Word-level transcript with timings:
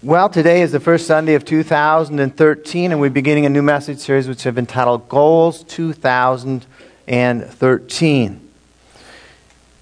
Well, 0.00 0.28
today 0.28 0.62
is 0.62 0.70
the 0.70 0.78
first 0.78 1.08
Sunday 1.08 1.34
of 1.34 1.44
2013, 1.44 2.92
and 2.92 3.00
we're 3.00 3.10
beginning 3.10 3.46
a 3.46 3.48
new 3.48 3.62
message 3.62 3.98
series 3.98 4.28
which 4.28 4.44
have 4.44 4.54
been 4.54 4.64
titled 4.64 5.08
Goals 5.08 5.64
2013. 5.64 8.50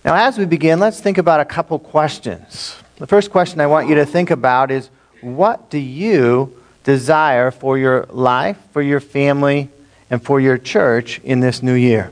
Now, 0.07 0.15
as 0.15 0.39
we 0.39 0.47
begin, 0.47 0.81
let's 0.81 1.03
think 1.03 1.19
about 1.19 1.41
a 1.41 1.45
couple 1.45 1.79
questions. 1.79 2.77
The 2.97 3.07
first 3.07 3.31
question 3.31 3.61
I 3.61 3.67
want 3.67 3.91
you 3.91 3.95
to 3.97 4.07
think 4.07 4.31
about 4.31 4.71
is 4.71 4.89
what 5.21 5.69
do 5.69 5.77
you 5.77 6.57
desire 6.83 7.51
for 7.51 7.77
your 7.77 8.07
life, 8.09 8.57
for 8.73 8.81
your 8.81 9.01
family, 9.01 9.69
and 10.09 10.23
for 10.23 10.41
your 10.41 10.57
church 10.57 11.19
in 11.25 11.41
this 11.41 11.63
new 11.63 11.75
year? 11.75 12.11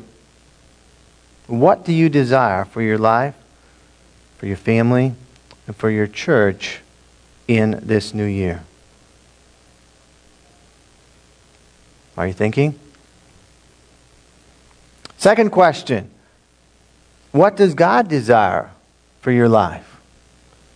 What 1.47 1.87
do 1.87 1.93
you 1.95 2.11
desire 2.11 2.67
for 2.67 2.83
your 2.83 2.99
life, 2.99 3.35
for 4.37 4.45
your 4.45 4.59
family, 4.59 5.15
and 5.67 5.75
for 5.75 5.89
your 5.89 6.07
church 6.07 6.81
in 7.47 7.81
this 7.83 8.15
new 8.15 8.25
year? 8.25 8.63
Are 12.17 12.27
you 12.27 12.33
thinking? 12.33 12.79
Second 15.17 15.51
question 15.51 16.11
What 17.33 17.57
does 17.57 17.75
God 17.75 18.09
desire 18.09 18.71
for 19.21 19.31
your 19.31 19.49
life, 19.49 20.01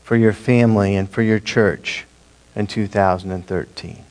for 0.04 0.16
your 0.16 0.32
family, 0.32 0.96
and 0.96 1.08
for 1.08 1.22
your 1.22 1.38
church 1.38 2.06
in 2.56 2.66
2013? 2.66 4.04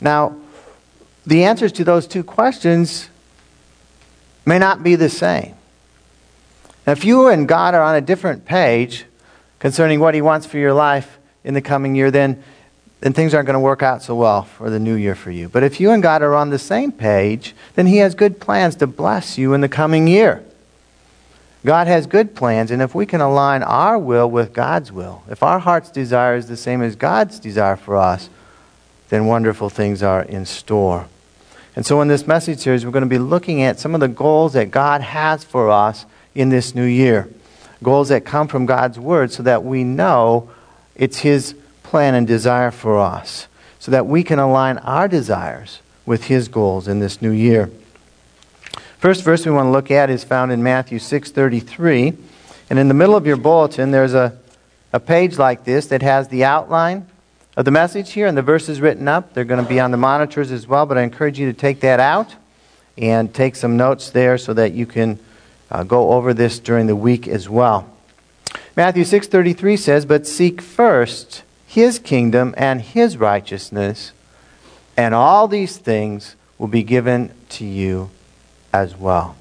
Now, 0.00 0.36
the 1.26 1.44
answers 1.44 1.72
to 1.72 1.84
those 1.84 2.06
two 2.06 2.24
questions 2.24 3.08
may 4.46 4.58
not 4.58 4.82
be 4.82 4.96
the 4.96 5.10
same. 5.10 5.54
if 6.86 7.04
you 7.04 7.28
and 7.28 7.46
God 7.46 7.74
are 7.74 7.82
on 7.82 7.94
a 7.94 8.00
different 8.00 8.46
page, 8.46 9.04
concerning 9.60 10.00
what 10.00 10.14
He 10.14 10.22
wants 10.22 10.46
for 10.46 10.58
your 10.58 10.74
life 10.74 11.18
in 11.44 11.54
the 11.54 11.62
coming 11.62 11.94
year, 11.94 12.10
then, 12.10 12.42
then 13.00 13.12
things 13.12 13.32
aren't 13.32 13.46
going 13.46 13.54
to 13.54 13.60
work 13.60 13.82
out 13.82 14.02
so 14.02 14.16
well 14.16 14.42
for 14.42 14.68
the 14.68 14.80
new 14.80 14.94
year 14.94 15.14
for 15.14 15.30
you. 15.30 15.48
But 15.48 15.62
if 15.62 15.78
you 15.80 15.92
and 15.92 16.02
God 16.02 16.22
are 16.22 16.34
on 16.34 16.50
the 16.50 16.58
same 16.58 16.90
page, 16.90 17.54
then 17.76 17.86
He 17.86 17.98
has 17.98 18.16
good 18.16 18.40
plans 18.40 18.74
to 18.76 18.88
bless 18.88 19.38
you 19.38 19.54
in 19.54 19.60
the 19.60 19.68
coming 19.68 20.08
year. 20.08 20.42
God 21.64 21.86
has 21.86 22.06
good 22.06 22.34
plans, 22.34 22.70
and 22.70 22.80
if 22.80 22.94
we 22.94 23.04
can 23.04 23.20
align 23.20 23.62
our 23.62 23.98
will 23.98 24.30
with 24.30 24.54
God's 24.54 24.90
will, 24.90 25.22
if 25.30 25.42
our 25.42 25.58
heart's 25.58 25.90
desire 25.90 26.34
is 26.34 26.48
the 26.48 26.56
same 26.56 26.80
as 26.80 26.96
God's 26.96 27.38
desire 27.38 27.76
for 27.76 27.96
us, 27.96 28.30
then 29.10 29.26
wonderful 29.26 29.68
things 29.68 30.02
are 30.02 30.22
in 30.22 30.46
store. 30.46 31.06
And 31.76 31.84
so, 31.84 32.00
in 32.00 32.08
this 32.08 32.26
message 32.26 32.60
series, 32.60 32.84
we're 32.84 32.92
going 32.92 33.04
to 33.04 33.08
be 33.08 33.18
looking 33.18 33.62
at 33.62 33.78
some 33.78 33.94
of 33.94 34.00
the 34.00 34.08
goals 34.08 34.54
that 34.54 34.70
God 34.70 35.02
has 35.02 35.44
for 35.44 35.70
us 35.70 36.06
in 36.34 36.48
this 36.48 36.74
new 36.74 36.84
year 36.84 37.28
goals 37.82 38.08
that 38.08 38.24
come 38.24 38.48
from 38.48 38.66
God's 38.66 38.98
Word 38.98 39.32
so 39.32 39.42
that 39.42 39.64
we 39.64 39.84
know 39.84 40.50
it's 40.94 41.18
His 41.18 41.54
plan 41.82 42.14
and 42.14 42.26
desire 42.26 42.70
for 42.70 42.98
us, 42.98 43.48
so 43.78 43.90
that 43.90 44.06
we 44.06 44.22
can 44.22 44.38
align 44.38 44.78
our 44.78 45.08
desires 45.08 45.80
with 46.06 46.24
His 46.24 46.48
goals 46.48 46.88
in 46.88 47.00
this 47.00 47.22
new 47.22 47.30
year. 47.30 47.70
First 48.98 49.24
verse 49.24 49.46
we 49.46 49.52
want 49.52 49.66
to 49.66 49.70
look 49.70 49.90
at 49.90 50.10
is 50.10 50.24
found 50.24 50.52
in 50.52 50.62
Matthew 50.62 50.98
6:33, 50.98 52.16
and 52.68 52.78
in 52.78 52.88
the 52.88 52.94
middle 52.94 53.16
of 53.16 53.26
your 53.26 53.36
bulletin 53.36 53.90
there's 53.90 54.14
a, 54.14 54.36
a 54.92 55.00
page 55.00 55.38
like 55.38 55.64
this 55.64 55.86
that 55.86 56.02
has 56.02 56.28
the 56.28 56.44
outline 56.44 57.06
of 57.56 57.64
the 57.64 57.70
message 57.70 58.12
here 58.12 58.26
and 58.26 58.36
the 58.36 58.42
verses 58.42 58.80
written 58.80 59.08
up. 59.08 59.32
They're 59.32 59.44
going 59.44 59.62
to 59.62 59.68
be 59.68 59.80
on 59.80 59.90
the 59.90 59.96
monitors 59.96 60.52
as 60.52 60.66
well, 60.66 60.86
but 60.86 60.98
I 60.98 61.02
encourage 61.02 61.38
you 61.38 61.50
to 61.50 61.58
take 61.58 61.80
that 61.80 61.98
out 61.98 62.34
and 62.98 63.34
take 63.34 63.56
some 63.56 63.76
notes 63.76 64.10
there 64.10 64.36
so 64.36 64.52
that 64.54 64.72
you 64.72 64.86
can 64.86 65.18
uh, 65.70 65.84
go 65.84 66.12
over 66.12 66.34
this 66.34 66.58
during 66.58 66.86
the 66.86 66.96
week 66.96 67.28
as 67.28 67.48
well. 67.48 67.88
Matthew 68.76 69.04
6:33 69.04 69.76
says, 69.76 70.04
"But 70.04 70.26
seek 70.26 70.60
first 70.60 71.42
his 71.66 71.98
kingdom 71.98 72.54
and 72.56 72.80
his 72.80 73.16
righteousness, 73.16 74.12
and 74.96 75.14
all 75.14 75.48
these 75.48 75.76
things 75.76 76.36
will 76.58 76.68
be 76.68 76.82
given 76.82 77.30
to 77.50 77.64
you 77.64 78.10
as 78.72 78.96
well." 78.96 79.36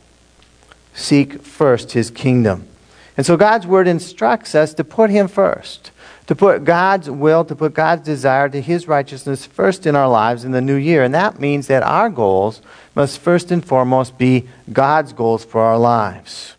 Seek 0.94 1.42
first 1.42 1.94
his 1.94 2.10
kingdom. 2.10 2.68
And 3.16 3.26
so 3.26 3.38
God's 3.38 3.68
word 3.68 3.88
instructs 3.88 4.56
us 4.56 4.74
to 4.76 4.84
put 4.84 5.10
him 5.10 5.28
first 5.28 5.92
to 6.30 6.36
put 6.36 6.64
God's 6.64 7.10
will, 7.10 7.44
to 7.44 7.56
put 7.56 7.74
God's 7.74 8.04
desire 8.04 8.50
to 8.50 8.62
His 8.62 8.88
righteousness 8.88 9.48
first 9.48 9.88
in 9.88 9.96
our 9.96 10.08
lives 10.08 10.46
in 10.46 10.52
the 10.52 10.62
new 10.62 10.76
year. 10.76 11.02
And 11.02 11.12
that 11.16 11.40
means 11.40 11.66
that 11.66 11.82
our 11.82 12.08
goals 12.08 12.62
must 12.94 13.18
first 13.18 13.50
and 13.50 13.66
foremost 13.66 14.16
be 14.16 14.48
God's 14.72 15.12
goals 15.12 15.44
for 15.44 15.60
our 15.60 15.80
lives. 15.80 16.56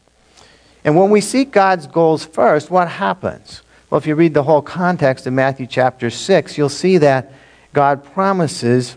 And 0.84 0.96
when 0.96 1.08
we 1.10 1.20
seek 1.20 1.52
God's 1.52 1.86
goals 1.86 2.24
first, 2.24 2.68
what 2.68 2.88
happens? 2.88 3.62
Well, 3.88 3.98
if 3.98 4.08
you 4.08 4.16
read 4.16 4.34
the 4.34 4.42
whole 4.42 4.60
context 4.60 5.28
of 5.28 5.34
Matthew 5.34 5.68
chapter 5.68 6.10
6, 6.10 6.58
you'll 6.58 6.68
see 6.68 6.98
that 6.98 7.32
God 7.72 8.02
promises 8.02 8.96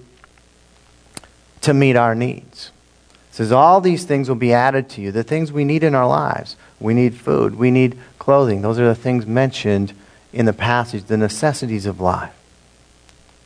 to 1.61 1.75
meet 1.75 1.95
our 1.95 2.15
needs. 2.15 2.71
It 3.29 3.35
says, 3.35 3.51
All 3.51 3.79
these 3.79 4.05
things 4.05 4.27
will 4.27 4.37
be 4.37 4.53
added 4.53 4.89
to 4.89 5.01
you, 5.01 5.11
the 5.11 5.23
things 5.23 5.51
we 5.51 5.65
need 5.65 5.83
in 5.83 5.93
our 5.93 6.07
lives. 6.07 6.55
We 6.79 6.95
need 6.95 7.13
food, 7.13 7.59
we 7.59 7.69
need 7.69 7.95
clothing. 8.17 8.63
Those 8.63 8.79
are 8.79 8.87
the 8.87 8.95
things 8.95 9.27
mentioned 9.27 9.93
in 10.33 10.45
the 10.45 10.53
passage 10.53 11.05
the 11.05 11.17
necessities 11.17 11.85
of 11.85 12.01
life. 12.01 12.33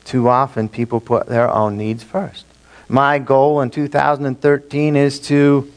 Too 0.06 0.30
often, 0.30 0.70
people 0.70 1.02
put 1.02 1.28
their 1.28 1.50
own 1.50 1.78
needs 1.78 2.02
first. 2.02 2.46
My 2.88 3.20
goal 3.20 3.59
in 3.62 3.70
2013 3.70 4.96
is 4.96 5.20
to 5.22 5.72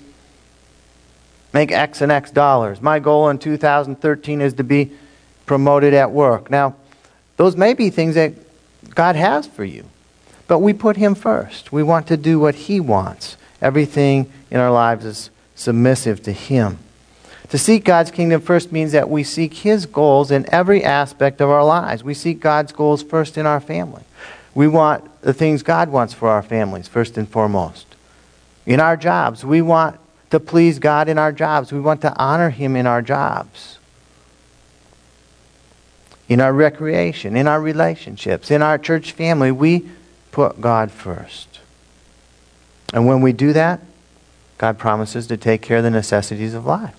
make 1.52 1.72
X 1.72 2.00
and 2.00 2.12
X 2.12 2.30
dollars. 2.30 2.80
My 2.80 3.00
goal 3.00 3.28
in 3.28 3.38
2013 3.38 4.40
is 4.40 4.54
to 4.54 4.64
be 4.64 4.92
promoted 5.46 5.94
at 5.94 6.12
work. 6.12 6.48
Now, 6.48 6.76
those 7.36 7.56
may 7.56 7.74
be 7.74 7.90
things 7.90 8.14
that 8.14 8.34
God 8.94 9.16
has 9.16 9.48
for 9.48 9.64
you, 9.64 9.84
but 10.46 10.60
we 10.60 10.72
put 10.72 10.96
Him 10.96 11.16
first. 11.16 11.72
We 11.72 11.82
want 11.82 12.06
to 12.06 12.16
do 12.16 12.38
what 12.38 12.54
He 12.54 12.78
wants. 12.78 13.36
Everything 13.60 14.30
in 14.50 14.60
our 14.60 14.70
lives 14.70 15.04
is 15.04 15.30
submissive 15.56 16.22
to 16.22 16.32
Him. 16.32 16.78
To 17.50 17.58
seek 17.58 17.84
God's 17.84 18.12
kingdom 18.12 18.40
first 18.40 18.70
means 18.70 18.92
that 18.92 19.10
we 19.10 19.24
seek 19.24 19.54
His 19.54 19.84
goals 19.84 20.30
in 20.30 20.48
every 20.52 20.84
aspect 20.84 21.40
of 21.40 21.50
our 21.50 21.64
lives. 21.64 22.04
We 22.04 22.14
seek 22.14 22.38
God's 22.38 22.72
goals 22.72 23.02
first 23.02 23.36
in 23.36 23.44
our 23.44 23.60
family. 23.60 24.04
We 24.54 24.68
want 24.68 25.22
the 25.22 25.34
things 25.34 25.64
God 25.64 25.88
wants 25.88 26.14
for 26.14 26.28
our 26.28 26.42
families, 26.42 26.86
first 26.86 27.18
and 27.18 27.28
foremost. 27.28 27.86
In 28.66 28.78
our 28.78 28.96
jobs, 28.96 29.44
we 29.44 29.62
want 29.62 29.98
to 30.30 30.38
please 30.38 30.78
God 30.78 31.08
in 31.08 31.18
our 31.18 31.32
jobs. 31.32 31.72
We 31.72 31.80
want 31.80 32.02
to 32.02 32.16
honor 32.16 32.50
Him 32.50 32.76
in 32.76 32.86
our 32.86 33.02
jobs. 33.02 33.78
In 36.28 36.40
our 36.40 36.52
recreation, 36.52 37.36
in 37.36 37.48
our 37.48 37.60
relationships, 37.60 38.52
in 38.52 38.62
our 38.62 38.78
church 38.78 39.10
family, 39.10 39.50
we 39.50 39.88
put 40.30 40.60
God 40.60 40.92
first. 40.92 41.58
And 42.92 43.06
when 43.08 43.22
we 43.22 43.32
do 43.32 43.52
that, 43.54 43.80
God 44.56 44.78
promises 44.78 45.26
to 45.26 45.36
take 45.36 45.62
care 45.62 45.78
of 45.78 45.82
the 45.82 45.90
necessities 45.90 46.54
of 46.54 46.64
life. 46.64 46.94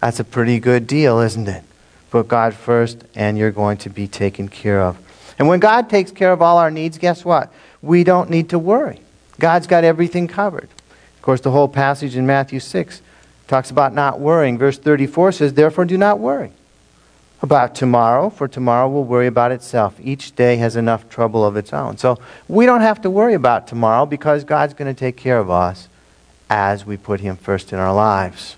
That's 0.00 0.20
a 0.20 0.24
pretty 0.24 0.60
good 0.60 0.86
deal, 0.86 1.20
isn't 1.20 1.48
it? 1.48 1.64
Put 2.10 2.28
God 2.28 2.54
first, 2.54 3.04
and 3.14 3.36
you're 3.36 3.50
going 3.50 3.78
to 3.78 3.90
be 3.90 4.06
taken 4.06 4.48
care 4.48 4.80
of. 4.80 4.98
And 5.38 5.48
when 5.48 5.60
God 5.60 5.90
takes 5.90 6.10
care 6.10 6.32
of 6.32 6.40
all 6.40 6.58
our 6.58 6.70
needs, 6.70 6.98
guess 6.98 7.24
what? 7.24 7.52
We 7.82 8.04
don't 8.04 8.30
need 8.30 8.50
to 8.50 8.58
worry. 8.58 9.00
God's 9.38 9.66
got 9.66 9.84
everything 9.84 10.28
covered. 10.28 10.68
Of 11.16 11.22
course, 11.22 11.40
the 11.40 11.50
whole 11.50 11.68
passage 11.68 12.16
in 12.16 12.26
Matthew 12.26 12.60
6 12.60 13.02
talks 13.48 13.70
about 13.70 13.94
not 13.94 14.20
worrying. 14.20 14.58
Verse 14.58 14.78
34 14.78 15.32
says, 15.32 15.54
Therefore, 15.54 15.84
do 15.84 15.98
not 15.98 16.18
worry 16.18 16.52
about 17.42 17.74
tomorrow, 17.74 18.30
for 18.30 18.48
tomorrow 18.48 18.88
will 18.88 19.04
worry 19.04 19.26
about 19.26 19.52
itself. 19.52 19.94
Each 20.02 20.34
day 20.34 20.56
has 20.56 20.74
enough 20.76 21.08
trouble 21.08 21.44
of 21.44 21.56
its 21.56 21.72
own. 21.72 21.98
So 21.98 22.18
we 22.48 22.64
don't 22.66 22.80
have 22.80 23.00
to 23.02 23.10
worry 23.10 23.34
about 23.34 23.66
tomorrow 23.66 24.06
because 24.06 24.44
God's 24.44 24.74
going 24.74 24.92
to 24.92 24.98
take 24.98 25.16
care 25.16 25.38
of 25.38 25.50
us 25.50 25.88
as 26.48 26.86
we 26.86 26.96
put 26.96 27.20
Him 27.20 27.36
first 27.36 27.72
in 27.72 27.78
our 27.78 27.94
lives. 27.94 28.56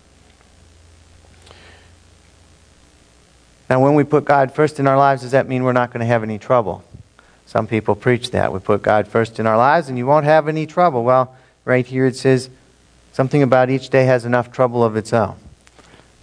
Now, 3.69 3.81
when 3.81 3.95
we 3.95 4.05
put 4.05 4.25
God 4.25 4.55
first 4.55 4.81
in 4.81 4.87
our 4.87 4.97
lives, 4.97 5.23
does 5.23 5.32
that 5.32 5.49
mean 5.49 5.62
we're 5.62 5.73
not 5.73 5.91
going 5.93 6.00
to 6.00 6.06
have 6.06 6.23
any 6.23 6.38
trouble? 6.38 6.85
Some 7.47 7.67
people 7.67 7.94
preach 7.94 8.31
that. 8.32 8.53
We 8.53 8.61
put 8.61 8.82
God 8.82 9.09
first 9.09 9.38
in 9.38 9.47
our 9.47 9.56
lives 9.56 9.88
and 9.88 9.97
you 9.97 10.06
won't 10.06 10.26
have 10.26 10.49
any 10.49 10.67
trouble. 10.67 11.05
Well, 11.05 11.35
right 11.65 11.87
here 11.87 12.06
it 12.06 12.17
says 12.17 12.50
something 13.12 13.43
about 13.43 13.70
each 13.70 13.91
day 13.91 14.05
has 14.05 14.25
enough 14.25 14.53
trouble 14.53 14.85
of 14.85 14.97
its 14.97 15.12
own. 15.12 15.37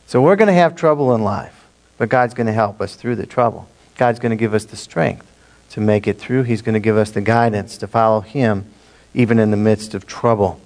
So 0.07 0.21
we're 0.21 0.35
going 0.35 0.47
to 0.47 0.53
have 0.53 0.75
trouble 0.75 1.15
in 1.15 1.23
life, 1.23 1.65
but 1.97 2.09
God's 2.09 2.35
going 2.35 2.47
to 2.47 2.53
help 2.53 2.79
us 2.79 2.95
through 2.95 3.15
the 3.15 3.25
trouble. 3.25 3.67
God's 3.97 4.19
going 4.19 4.31
to 4.31 4.35
give 4.35 4.53
us 4.53 4.65
the 4.65 4.75
strength 4.75 5.31
to 5.71 5.81
make 5.81 6.07
it 6.07 6.19
through. 6.19 6.43
He's 6.43 6.61
going 6.61 6.73
to 6.73 6.79
give 6.79 6.97
us 6.97 7.11
the 7.11 7.21
guidance 7.21 7.77
to 7.79 7.87
follow 7.87 8.21
Him 8.21 8.65
even 9.13 9.39
in 9.39 9.49
the 9.49 9.57
midst 9.57 9.95
of 9.95 10.05
trouble. 10.05 10.59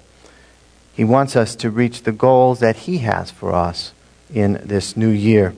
He 0.92 1.04
wants 1.04 1.36
us 1.36 1.56
to 1.56 1.70
reach 1.70 2.02
the 2.02 2.12
goals 2.12 2.60
that 2.60 2.76
He 2.76 2.98
has 2.98 3.30
for 3.30 3.54
us 3.54 3.92
in 4.32 4.60
this 4.62 4.96
new 4.96 5.08
year. 5.08 5.54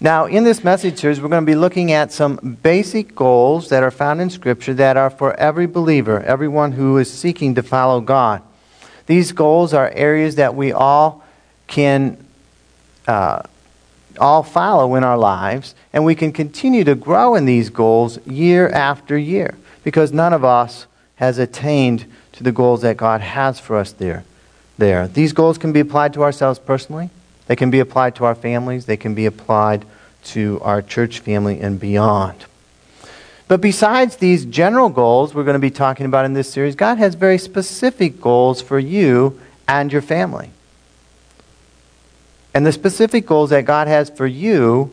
Now, 0.00 0.26
in 0.26 0.44
this 0.44 0.62
message 0.62 1.00
series, 1.00 1.20
we're 1.20 1.28
going 1.28 1.44
to 1.44 1.50
be 1.50 1.56
looking 1.56 1.90
at 1.90 2.12
some 2.12 2.58
basic 2.62 3.16
goals 3.16 3.68
that 3.70 3.82
are 3.82 3.90
found 3.90 4.20
in 4.20 4.30
Scripture 4.30 4.72
that 4.74 4.96
are 4.96 5.10
for 5.10 5.34
every 5.34 5.66
believer, 5.66 6.20
everyone 6.22 6.70
who 6.70 6.98
is 6.98 7.12
seeking 7.12 7.56
to 7.56 7.64
follow 7.64 8.00
God. 8.00 8.40
These 9.06 9.32
goals 9.32 9.74
are 9.74 9.90
areas 9.90 10.36
that 10.36 10.54
we 10.54 10.70
all 10.70 11.24
can 11.66 12.24
uh, 13.08 13.42
all 14.20 14.44
follow 14.44 14.94
in 14.94 15.02
our 15.02 15.18
lives, 15.18 15.74
and 15.92 16.04
we 16.04 16.14
can 16.14 16.30
continue 16.30 16.84
to 16.84 16.94
grow 16.94 17.34
in 17.34 17.44
these 17.44 17.68
goals 17.68 18.24
year 18.24 18.68
after 18.68 19.18
year 19.18 19.58
because 19.82 20.12
none 20.12 20.32
of 20.32 20.44
us 20.44 20.86
has 21.16 21.38
attained 21.38 22.06
to 22.32 22.44
the 22.44 22.52
goals 22.52 22.82
that 22.82 22.96
God 22.96 23.20
has 23.20 23.58
for 23.58 23.76
us 23.76 23.90
there. 23.90 24.24
there. 24.76 25.08
These 25.08 25.32
goals 25.32 25.58
can 25.58 25.72
be 25.72 25.80
applied 25.80 26.12
to 26.12 26.22
ourselves 26.22 26.60
personally, 26.60 27.10
they 27.48 27.56
can 27.56 27.70
be 27.70 27.80
applied 27.80 28.14
to 28.16 28.24
our 28.24 28.34
families, 28.36 28.86
they 28.86 28.96
can 28.96 29.14
be 29.14 29.26
applied 29.26 29.84
to 30.24 30.60
our 30.62 30.80
church 30.80 31.18
family 31.18 31.60
and 31.60 31.80
beyond. 31.80 32.44
But 33.48 33.62
besides 33.62 34.16
these 34.16 34.44
general 34.44 34.90
goals 34.90 35.34
we're 35.34 35.44
going 35.44 35.54
to 35.54 35.58
be 35.58 35.70
talking 35.70 36.06
about 36.06 36.26
in 36.26 36.34
this 36.34 36.52
series, 36.52 36.76
God 36.76 36.98
has 36.98 37.14
very 37.14 37.38
specific 37.38 38.20
goals 38.20 38.60
for 38.60 38.78
you 38.78 39.40
and 39.66 39.90
your 39.90 40.02
family. 40.02 40.50
And 42.52 42.66
the 42.66 42.72
specific 42.72 43.26
goals 43.26 43.50
that 43.50 43.64
God 43.64 43.88
has 43.88 44.10
for 44.10 44.26
you 44.26 44.92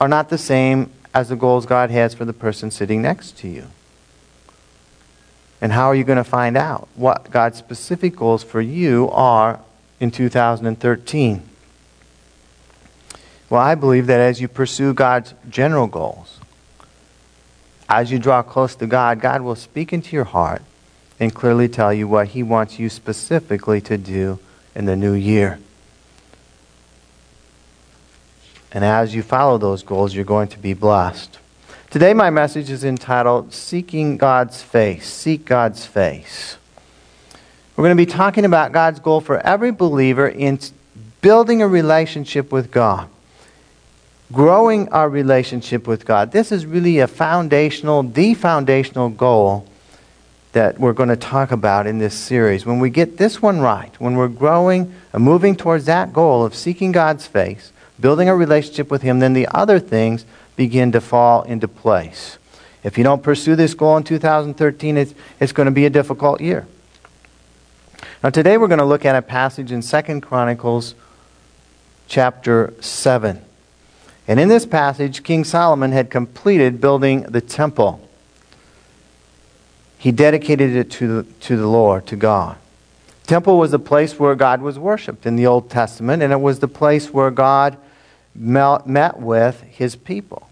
are 0.00 0.08
not 0.08 0.30
the 0.30 0.38
same 0.38 0.90
as 1.12 1.28
the 1.28 1.36
goals 1.36 1.66
God 1.66 1.90
has 1.90 2.14
for 2.14 2.24
the 2.24 2.32
person 2.32 2.72
sitting 2.72 3.00
next 3.00 3.38
to 3.38 3.48
you. 3.48 3.66
And 5.60 5.72
how 5.72 5.86
are 5.86 5.94
you 5.94 6.04
going 6.04 6.18
to 6.18 6.24
find 6.24 6.56
out 6.56 6.88
what 6.96 7.30
God's 7.30 7.58
specific 7.58 8.16
goals 8.16 8.42
for 8.42 8.60
you 8.60 9.08
are 9.10 9.60
in 10.00 10.10
2013? 10.10 11.42
Well, 13.50 13.60
I 13.60 13.74
believe 13.74 14.06
that 14.06 14.20
as 14.20 14.40
you 14.40 14.48
pursue 14.48 14.94
God's 14.94 15.34
general 15.48 15.86
goals, 15.86 16.40
as 17.88 18.10
you 18.10 18.18
draw 18.18 18.42
close 18.42 18.74
to 18.76 18.86
God, 18.86 19.20
God 19.20 19.42
will 19.42 19.54
speak 19.54 19.92
into 19.92 20.16
your 20.16 20.24
heart 20.24 20.62
and 21.20 21.34
clearly 21.34 21.68
tell 21.68 21.92
you 21.92 22.08
what 22.08 22.28
He 22.28 22.42
wants 22.42 22.78
you 22.78 22.88
specifically 22.88 23.80
to 23.82 23.96
do 23.98 24.38
in 24.74 24.86
the 24.86 24.96
new 24.96 25.12
year. 25.12 25.58
And 28.72 28.84
as 28.84 29.14
you 29.14 29.22
follow 29.22 29.56
those 29.56 29.84
goals, 29.84 30.14
you're 30.14 30.24
going 30.24 30.48
to 30.48 30.58
be 30.58 30.74
blessed. 30.74 31.38
Today, 31.90 32.12
my 32.12 32.30
message 32.30 32.70
is 32.70 32.82
entitled 32.82 33.54
Seeking 33.54 34.16
God's 34.16 34.60
Face. 34.62 35.06
Seek 35.06 35.44
God's 35.44 35.86
Face. 35.86 36.56
We're 37.76 37.84
going 37.84 37.96
to 37.96 38.06
be 38.06 38.10
talking 38.10 38.44
about 38.44 38.72
God's 38.72 39.00
goal 39.00 39.20
for 39.20 39.38
every 39.38 39.72
believer 39.72 40.28
in 40.28 40.58
building 41.20 41.62
a 41.62 41.68
relationship 41.68 42.52
with 42.52 42.70
God 42.70 43.08
growing 44.32 44.88
our 44.88 45.08
relationship 45.08 45.86
with 45.86 46.04
God. 46.04 46.32
This 46.32 46.50
is 46.50 46.66
really 46.66 46.98
a 46.98 47.06
foundational, 47.06 48.02
the 48.02 48.34
foundational 48.34 49.08
goal 49.08 49.66
that 50.52 50.78
we're 50.78 50.92
going 50.92 51.08
to 51.08 51.16
talk 51.16 51.50
about 51.50 51.86
in 51.86 51.98
this 51.98 52.14
series. 52.14 52.64
When 52.64 52.78
we 52.78 52.90
get 52.90 53.16
this 53.16 53.42
one 53.42 53.60
right, 53.60 53.92
when 54.00 54.16
we're 54.16 54.28
growing 54.28 54.94
and 55.12 55.22
moving 55.22 55.56
towards 55.56 55.86
that 55.86 56.12
goal 56.12 56.44
of 56.44 56.54
seeking 56.54 56.92
God's 56.92 57.26
face, 57.26 57.72
building 58.00 58.28
a 58.28 58.36
relationship 58.36 58.90
with 58.90 59.02
Him, 59.02 59.20
then 59.20 59.32
the 59.32 59.48
other 59.48 59.78
things 59.78 60.24
begin 60.56 60.92
to 60.92 61.00
fall 61.00 61.42
into 61.42 61.68
place. 61.68 62.38
If 62.82 62.98
you 62.98 63.04
don't 63.04 63.22
pursue 63.22 63.56
this 63.56 63.74
goal 63.74 63.96
in 63.96 64.04
2013, 64.04 64.96
it's, 64.96 65.14
it's 65.40 65.52
going 65.52 65.66
to 65.66 65.72
be 65.72 65.86
a 65.86 65.90
difficult 65.90 66.40
year. 66.40 66.66
Now, 68.24 68.30
today 68.30 68.56
we're 68.56 68.68
going 68.68 68.78
to 68.78 68.86
look 68.86 69.04
at 69.04 69.14
a 69.14 69.20
passage 69.20 69.70
in 69.70 69.82
2 69.82 70.20
Chronicles 70.22 70.94
chapter 72.08 72.72
7. 72.80 73.44
And 74.26 74.40
in 74.40 74.48
this 74.48 74.64
passage, 74.64 75.22
King 75.22 75.44
Solomon 75.44 75.92
had 75.92 76.08
completed 76.08 76.80
building 76.80 77.24
the 77.24 77.42
temple. 77.42 78.00
He 79.98 80.10
dedicated 80.10 80.74
it 80.74 80.90
to 80.92 81.06
the, 81.16 81.32
to 81.40 81.58
the 81.58 81.66
Lord, 81.66 82.06
to 82.06 82.16
God. 82.16 82.56
Temple 83.26 83.58
was 83.58 83.72
the 83.72 83.78
place 83.78 84.18
where 84.18 84.34
God 84.34 84.62
was 84.62 84.78
worshiped 84.78 85.26
in 85.26 85.36
the 85.36 85.46
Old 85.46 85.68
Testament, 85.68 86.22
and 86.22 86.32
it 86.32 86.40
was 86.40 86.60
the 86.60 86.66
place 86.66 87.12
where 87.12 87.30
God 87.30 87.76
met 88.34 89.20
with 89.20 89.60
his 89.64 89.96
people. 89.96 90.48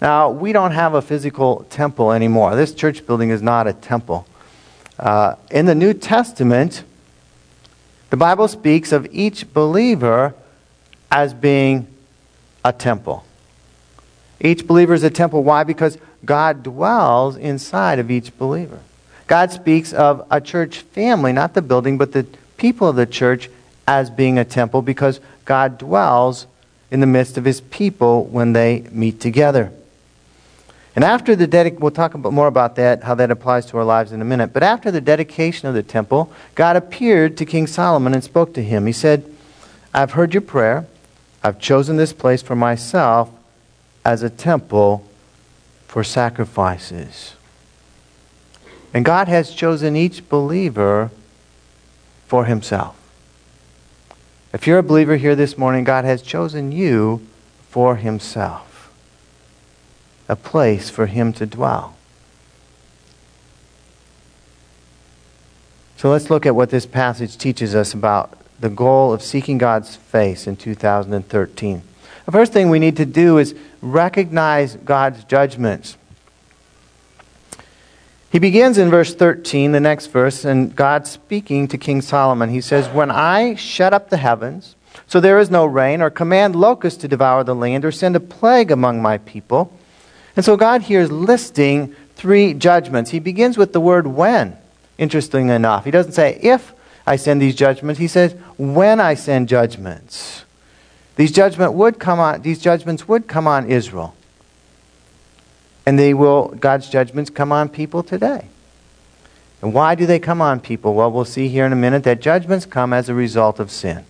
Now, 0.00 0.30
we 0.30 0.54
don't 0.54 0.72
have 0.72 0.94
a 0.94 1.02
physical 1.02 1.66
temple 1.68 2.10
anymore. 2.10 2.56
This 2.56 2.72
church 2.72 3.04
building 3.04 3.28
is 3.28 3.42
not 3.42 3.66
a 3.66 3.74
temple. 3.74 4.26
Uh, 4.98 5.36
in 5.50 5.66
the 5.66 5.74
New 5.74 5.92
Testament, 5.92 6.84
the 8.10 8.16
Bible 8.16 8.48
speaks 8.48 8.92
of 8.92 9.06
each 9.10 9.52
believer 9.52 10.34
as 11.10 11.34
being 11.34 11.86
a 12.64 12.72
temple. 12.72 13.24
Each 14.40 14.66
believer 14.66 14.94
is 14.94 15.02
a 15.02 15.10
temple. 15.10 15.42
Why? 15.42 15.64
Because 15.64 15.98
God 16.24 16.62
dwells 16.62 17.36
inside 17.36 17.98
of 17.98 18.10
each 18.10 18.36
believer. 18.38 18.80
God 19.26 19.50
speaks 19.50 19.92
of 19.92 20.26
a 20.30 20.40
church 20.40 20.78
family, 20.78 21.32
not 21.32 21.54
the 21.54 21.62
building, 21.62 21.98
but 21.98 22.12
the 22.12 22.26
people 22.56 22.88
of 22.88 22.96
the 22.96 23.06
church 23.06 23.48
as 23.86 24.10
being 24.10 24.38
a 24.38 24.44
temple 24.44 24.82
because 24.82 25.20
God 25.44 25.78
dwells 25.78 26.46
in 26.90 27.00
the 27.00 27.06
midst 27.06 27.36
of 27.36 27.44
his 27.44 27.60
people 27.60 28.24
when 28.26 28.52
they 28.52 28.86
meet 28.90 29.20
together. 29.20 29.72
And 30.94 31.04
after 31.04 31.34
the 31.34 31.48
dedic- 31.48 31.80
we'll 31.80 31.90
talk 31.90 32.14
about 32.14 32.32
more 32.32 32.46
about 32.46 32.76
that, 32.76 33.02
how 33.02 33.14
that 33.16 33.30
applies 33.30 33.66
to 33.66 33.78
our 33.78 33.84
lives 33.84 34.12
in 34.12 34.22
a 34.22 34.24
minute. 34.24 34.52
But 34.52 34.62
after 34.62 34.90
the 34.90 35.00
dedication 35.00 35.68
of 35.68 35.74
the 35.74 35.82
temple, 35.82 36.32
God 36.54 36.76
appeared 36.76 37.36
to 37.38 37.44
King 37.44 37.66
Solomon 37.66 38.14
and 38.14 38.22
spoke 38.22 38.54
to 38.54 38.62
him. 38.62 38.86
He 38.86 38.92
said, 38.92 39.24
I've 39.92 40.12
heard 40.12 40.34
your 40.34 40.40
prayer. 40.40 40.86
I've 41.42 41.58
chosen 41.58 41.96
this 41.96 42.12
place 42.12 42.42
for 42.42 42.56
myself 42.56 43.30
as 44.04 44.22
a 44.22 44.30
temple 44.30 45.04
for 45.88 46.04
sacrifices. 46.04 47.34
And 48.92 49.04
God 49.04 49.28
has 49.28 49.50
chosen 49.50 49.96
each 49.96 50.28
believer 50.28 51.10
for 52.26 52.44
himself. 52.44 52.96
If 54.52 54.66
you're 54.68 54.78
a 54.78 54.84
believer 54.84 55.16
here 55.16 55.34
this 55.34 55.58
morning, 55.58 55.82
God 55.82 56.04
has 56.04 56.22
chosen 56.22 56.70
you 56.70 57.26
for 57.68 57.96
himself, 57.96 58.73
a 60.28 60.36
place 60.36 60.90
for 60.90 61.06
him 61.06 61.32
to 61.34 61.46
dwell. 61.46 61.96
So 65.96 66.10
let's 66.10 66.28
look 66.28 66.44
at 66.44 66.54
what 66.54 66.70
this 66.70 66.86
passage 66.86 67.38
teaches 67.38 67.74
us 67.74 67.94
about 67.94 68.38
the 68.60 68.68
goal 68.68 69.12
of 69.12 69.22
seeking 69.22 69.58
God's 69.58 69.96
face 69.96 70.46
in 70.46 70.56
2013. 70.56 71.82
The 72.26 72.32
first 72.32 72.52
thing 72.52 72.70
we 72.70 72.78
need 72.78 72.96
to 72.96 73.06
do 73.06 73.38
is 73.38 73.54
recognize 73.82 74.76
God's 74.76 75.24
judgments. 75.24 75.96
He 78.30 78.38
begins 78.38 78.78
in 78.78 78.90
verse 78.90 79.14
13, 79.14 79.72
the 79.72 79.80
next 79.80 80.08
verse, 80.08 80.44
and 80.44 80.74
God 80.74 81.06
speaking 81.06 81.68
to 81.68 81.78
King 81.78 82.02
Solomon. 82.02 82.50
He 82.50 82.60
says, 82.60 82.88
When 82.88 83.10
I 83.10 83.54
shut 83.54 83.92
up 83.92 84.10
the 84.10 84.16
heavens, 84.16 84.74
so 85.06 85.20
there 85.20 85.38
is 85.38 85.50
no 85.50 85.64
rain, 85.64 86.02
or 86.02 86.10
command 86.10 86.56
locusts 86.56 87.00
to 87.02 87.08
devour 87.08 87.44
the 87.44 87.54
land, 87.54 87.84
or 87.84 87.92
send 87.92 88.16
a 88.16 88.20
plague 88.20 88.70
among 88.70 89.00
my 89.00 89.18
people. 89.18 89.72
And 90.36 90.44
so 90.44 90.56
God 90.56 90.82
here 90.82 91.00
is 91.00 91.10
listing 91.10 91.94
three 92.16 92.54
judgments. 92.54 93.10
He 93.10 93.18
begins 93.18 93.56
with 93.56 93.72
the 93.72 93.80
word 93.80 94.06
when, 94.06 94.56
interesting 94.98 95.48
enough. 95.48 95.84
He 95.84 95.90
doesn't 95.90 96.12
say 96.12 96.38
if 96.42 96.72
I 97.06 97.16
send 97.16 97.40
these 97.40 97.54
judgments. 97.54 98.00
He 98.00 98.08
says, 98.08 98.34
when 98.56 99.00
I 99.00 99.14
send 99.14 99.48
judgments. 99.48 100.44
These 101.16 101.32
judgment 101.32 101.74
would 101.74 101.98
come 102.00 102.18
on 102.18 102.42
these 102.42 102.60
judgments 102.60 103.06
would 103.06 103.28
come 103.28 103.46
on 103.46 103.70
Israel. 103.70 104.14
And 105.86 105.98
they 105.98 106.14
will 106.14 106.48
God's 106.48 106.88
judgments 106.88 107.30
come 107.30 107.52
on 107.52 107.68
people 107.68 108.02
today. 108.02 108.48
And 109.62 109.72
why 109.72 109.94
do 109.94 110.06
they 110.06 110.18
come 110.18 110.42
on 110.42 110.60
people? 110.60 110.94
Well, 110.94 111.10
we'll 111.10 111.24
see 111.24 111.48
here 111.48 111.64
in 111.64 111.72
a 111.72 111.76
minute 111.76 112.04
that 112.04 112.20
judgments 112.20 112.66
come 112.66 112.92
as 112.92 113.08
a 113.08 113.14
result 113.14 113.60
of 113.60 113.70
sin. 113.70 114.04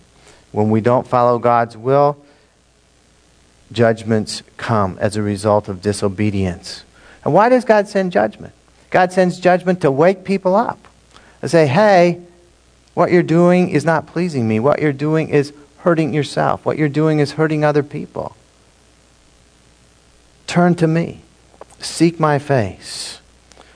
When 0.51 0.69
we 0.69 0.81
don't 0.81 1.07
follow 1.07 1.37
God's 1.37 1.77
will, 1.77 2.17
judgments 3.71 4.43
come 4.57 4.97
as 4.99 5.15
a 5.15 5.21
result 5.21 5.67
of 5.67 5.81
disobedience. 5.81 6.83
And 7.23 7.33
why 7.33 7.49
does 7.49 7.65
God 7.65 7.87
send 7.87 8.11
judgment? 8.11 8.53
God 8.89 9.11
sends 9.11 9.39
judgment 9.39 9.81
to 9.81 9.91
wake 9.91 10.23
people 10.23 10.55
up 10.55 10.87
and 11.41 11.49
say, 11.49 11.67
hey, 11.67 12.21
what 12.93 13.11
you're 13.11 13.23
doing 13.23 13.69
is 13.69 13.83
not 13.83 14.07
pleasing 14.07 14.47
me. 14.47 14.59
What 14.59 14.81
you're 14.81 14.93
doing 14.93 15.29
is 15.29 15.53
hurting 15.79 16.13
yourself. 16.13 16.65
What 16.65 16.77
you're 16.77 16.89
doing 16.89 17.19
is 17.19 17.33
hurting 17.33 17.63
other 17.63 17.83
people. 17.83 18.35
Turn 20.47 20.75
to 20.75 20.87
me. 20.87 21.21
Seek 21.79 22.19
my 22.19 22.39
face. 22.39 23.19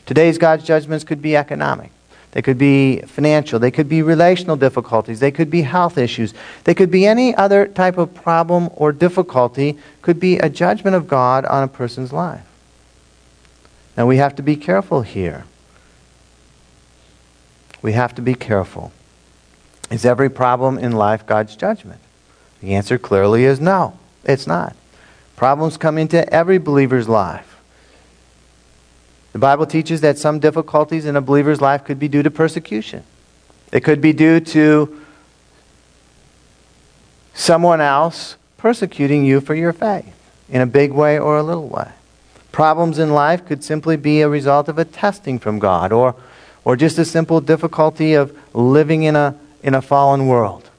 Today's 0.06 0.38
God's 0.38 0.64
judgments 0.64 1.04
could 1.04 1.22
be 1.22 1.36
economic. 1.36 1.92
They 2.32 2.42
could 2.42 2.58
be 2.58 3.02
financial. 3.02 3.58
They 3.58 3.72
could 3.72 3.90
be 3.90 4.02
relational 4.02 4.56
difficulties. 4.56 5.20
They 5.20 5.32
could 5.32 5.50
be 5.50 5.64
health 5.64 5.98
issues. 5.98 6.34
They 6.64 6.76
could 6.76 6.92
be 6.92 7.08
any 7.08 7.34
other 7.34 7.68
type 7.68 7.98
of 7.98 8.14
problem 8.14 8.70
or 8.76 8.92
difficulty. 8.92 9.80
Could 10.02 10.20
be 10.20 10.38
a 10.38 10.50
judgment 10.50 10.96
of 10.96 11.08
God 11.08 11.46
on 11.46 11.64
a 11.64 11.68
person's 11.68 12.14
life. 12.14 12.46
Now 13.98 14.06
we 14.06 14.18
have 14.18 14.36
to 14.36 14.44
be 14.44 14.56
careful 14.56 15.02
here. 15.02 15.46
We 17.82 17.94
have 17.94 18.14
to 18.16 18.22
be 18.22 18.36
careful. 18.36 18.92
Is 19.90 20.06
every 20.06 20.30
problem 20.30 20.78
in 20.78 20.92
life 20.92 21.26
God's 21.26 21.56
judgment? 21.56 22.00
The 22.62 22.76
answer 22.76 22.98
clearly 22.98 23.46
is 23.46 23.60
no, 23.60 23.98
it's 24.24 24.46
not. 24.46 24.76
Problems 25.36 25.78
come 25.78 25.98
into 25.98 26.32
every 26.32 26.58
believer's 26.58 27.10
life. 27.10 27.49
The 29.34 29.40
Bible 29.40 29.66
teaches 29.66 30.02
that 30.02 30.18
some 30.18 30.40
difficulties 30.40 31.06
in 31.06 31.16
a 31.16 31.22
believer's 31.22 31.62
life 31.62 31.84
could 31.84 32.00
be 32.00 32.08
due 32.08 32.24
to 32.24 32.32
persecution. 32.32 33.04
It 33.72 33.82
could 33.82 34.02
be 34.02 34.14
due 34.14 34.40
to 34.40 35.02
someone 37.34 37.80
else 37.80 38.36
persecuting 38.58 39.24
you 39.24 39.40
for 39.40 39.56
your 39.56 39.72
faith 39.72 40.14
in 40.50 40.62
a 40.62 40.66
big 40.66 40.92
way 40.92 41.20
or 41.20 41.38
a 41.38 41.44
little 41.44 41.68
way. 41.68 41.90
Problems 42.52 42.98
in 42.98 43.14
life 43.14 43.46
could 43.46 43.64
simply 43.64 43.96
be 43.96 44.22
a 44.22 44.30
result 44.30 44.68
of 44.68 44.78
a 44.80 44.86
testing 44.86 45.38
from 45.38 45.60
God 45.60 45.92
or, 45.92 46.16
or 46.66 46.76
just 46.76 46.98
a 46.98 47.06
simple 47.06 47.40
difficulty 47.40 48.16
of 48.16 48.38
living 48.56 49.04
in 49.04 49.16
a, 49.16 49.40
in 49.62 49.76
a 49.76 49.82
fallen 49.82 50.28
world 50.28 50.70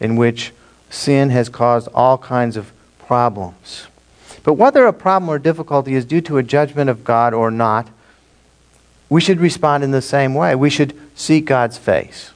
in 0.00 0.16
which 0.16 0.52
sin 0.90 1.30
has 1.30 1.48
caused 1.48 1.88
all 1.94 2.18
kinds 2.18 2.56
of 2.56 2.72
problems. 2.98 3.86
But 4.44 4.54
whether 4.54 4.86
a 4.86 4.92
problem 4.92 5.28
or 5.28 5.38
difficulty 5.38 5.94
is 5.94 6.04
due 6.04 6.20
to 6.22 6.38
a 6.38 6.42
judgment 6.42 6.90
of 6.90 7.04
God 7.04 7.32
or 7.32 7.50
not, 7.50 7.88
we 9.08 9.20
should 9.20 9.40
respond 9.40 9.84
in 9.84 9.90
the 9.90 10.02
same 10.02 10.34
way. 10.34 10.54
We 10.54 10.70
should 10.70 10.98
seek 11.14 11.44
God's 11.44 11.78
face. 11.78 12.32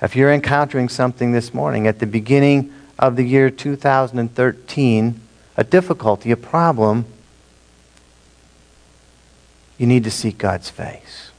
If 0.00 0.14
you're 0.14 0.32
encountering 0.32 0.88
something 0.88 1.32
this 1.32 1.52
morning 1.52 1.86
at 1.86 1.98
the 1.98 2.06
beginning 2.06 2.72
of 2.98 3.16
the 3.16 3.24
year 3.24 3.50
2013, 3.50 5.20
a 5.56 5.64
difficulty, 5.64 6.30
a 6.30 6.36
problem, 6.36 7.06
you 9.78 9.86
need 9.86 10.04
to 10.04 10.10
seek 10.10 10.38
God's 10.38 10.70
face. 10.70 11.30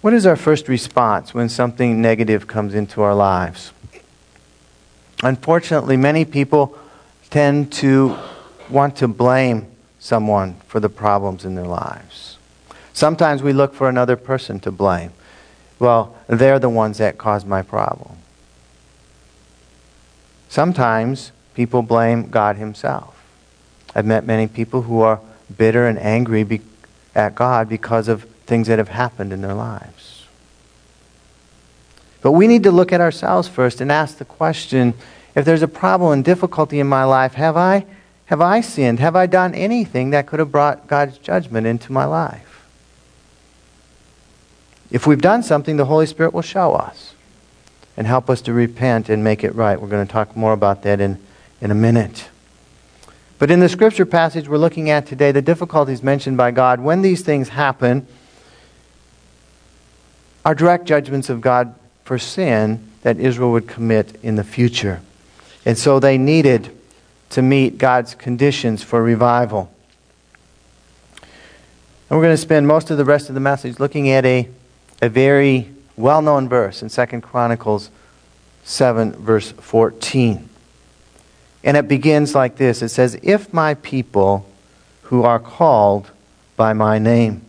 What 0.00 0.14
is 0.14 0.26
our 0.26 0.36
first 0.36 0.68
response 0.68 1.34
when 1.34 1.48
something 1.48 2.00
negative 2.00 2.46
comes 2.46 2.74
into 2.74 3.02
our 3.02 3.14
lives? 3.14 3.72
Unfortunately, 5.22 5.96
many 5.96 6.24
people 6.24 6.78
tend 7.28 7.72
to 7.72 8.16
want 8.68 8.96
to 8.96 9.08
blame 9.08 9.66
someone 9.98 10.54
for 10.66 10.80
the 10.80 10.88
problems 10.88 11.44
in 11.44 11.54
their 11.54 11.66
lives. 11.66 12.38
Sometimes 12.92 13.42
we 13.42 13.52
look 13.52 13.74
for 13.74 13.88
another 13.88 14.16
person 14.16 14.60
to 14.60 14.70
blame. 14.70 15.12
Well, 15.78 16.16
they're 16.26 16.58
the 16.58 16.68
ones 16.68 16.98
that 16.98 17.18
caused 17.18 17.46
my 17.46 17.62
problem. 17.62 18.16
Sometimes 20.48 21.32
people 21.54 21.82
blame 21.82 22.28
God 22.28 22.56
Himself. 22.56 23.16
I've 23.94 24.06
met 24.06 24.24
many 24.24 24.46
people 24.46 24.82
who 24.82 25.00
are 25.00 25.20
bitter 25.56 25.86
and 25.86 25.98
angry 25.98 26.44
be- 26.44 26.60
at 27.14 27.34
God 27.34 27.68
because 27.68 28.08
of 28.08 28.24
things 28.46 28.66
that 28.68 28.78
have 28.78 28.88
happened 28.88 29.32
in 29.32 29.42
their 29.42 29.54
lives. 29.54 30.19
But 32.22 32.32
we 32.32 32.46
need 32.46 32.64
to 32.64 32.70
look 32.70 32.92
at 32.92 33.00
ourselves 33.00 33.48
first 33.48 33.80
and 33.80 33.90
ask 33.90 34.18
the 34.18 34.24
question 34.24 34.94
if 35.34 35.44
there's 35.44 35.62
a 35.62 35.68
problem 35.68 36.12
and 36.12 36.24
difficulty 36.24 36.80
in 36.80 36.86
my 36.86 37.04
life, 37.04 37.34
have 37.34 37.56
I, 37.56 37.86
have 38.26 38.40
I 38.40 38.60
sinned? 38.60 38.98
Have 38.98 39.16
I 39.16 39.26
done 39.26 39.54
anything 39.54 40.10
that 40.10 40.26
could 40.26 40.38
have 40.38 40.50
brought 40.50 40.86
God's 40.86 41.18
judgment 41.18 41.66
into 41.66 41.92
my 41.92 42.04
life? 42.04 42.66
If 44.90 45.06
we've 45.06 45.20
done 45.20 45.42
something, 45.42 45.76
the 45.76 45.84
Holy 45.84 46.06
Spirit 46.06 46.34
will 46.34 46.42
show 46.42 46.74
us 46.74 47.14
and 47.96 48.06
help 48.06 48.28
us 48.28 48.40
to 48.42 48.52
repent 48.52 49.08
and 49.08 49.22
make 49.22 49.44
it 49.44 49.54
right. 49.54 49.80
We're 49.80 49.88
going 49.88 50.06
to 50.06 50.12
talk 50.12 50.36
more 50.36 50.52
about 50.52 50.82
that 50.82 51.00
in, 51.00 51.18
in 51.60 51.70
a 51.70 51.74
minute. 51.74 52.28
But 53.38 53.50
in 53.50 53.60
the 53.60 53.68
scripture 53.68 54.04
passage 54.04 54.48
we're 54.48 54.58
looking 54.58 54.90
at 54.90 55.06
today, 55.06 55.32
the 55.32 55.42
difficulties 55.42 56.02
mentioned 56.02 56.36
by 56.36 56.50
God, 56.50 56.80
when 56.80 57.02
these 57.02 57.22
things 57.22 57.50
happen, 57.50 58.06
are 60.44 60.54
direct 60.54 60.86
judgments 60.86 61.30
of 61.30 61.40
God 61.40 61.74
for 62.10 62.18
sin 62.18 62.84
that 63.02 63.20
Israel 63.20 63.52
would 63.52 63.68
commit 63.68 64.18
in 64.20 64.34
the 64.34 64.42
future. 64.42 65.00
And 65.64 65.78
so 65.78 66.00
they 66.00 66.18
needed 66.18 66.76
to 67.28 67.40
meet 67.40 67.78
God's 67.78 68.16
conditions 68.16 68.82
for 68.82 69.00
revival. 69.00 69.72
And 71.22 72.18
we're 72.18 72.24
going 72.24 72.32
to 72.34 72.36
spend 72.36 72.66
most 72.66 72.90
of 72.90 72.96
the 72.98 73.04
rest 73.04 73.28
of 73.28 73.36
the 73.36 73.40
message 73.40 73.78
looking 73.78 74.10
at 74.10 74.24
a, 74.24 74.48
a 75.00 75.08
very 75.08 75.70
well 75.96 76.20
known 76.20 76.48
verse 76.48 76.82
in 76.82 76.88
2 76.88 77.20
Chronicles 77.20 77.90
7, 78.64 79.12
verse 79.12 79.52
14. 79.52 80.48
And 81.62 81.76
it 81.76 81.86
begins 81.86 82.34
like 82.34 82.56
this 82.56 82.82
It 82.82 82.88
says, 82.88 83.20
If 83.22 83.54
my 83.54 83.74
people 83.74 84.50
who 85.02 85.22
are 85.22 85.38
called 85.38 86.10
by 86.56 86.72
my 86.72 86.98
name. 86.98 87.42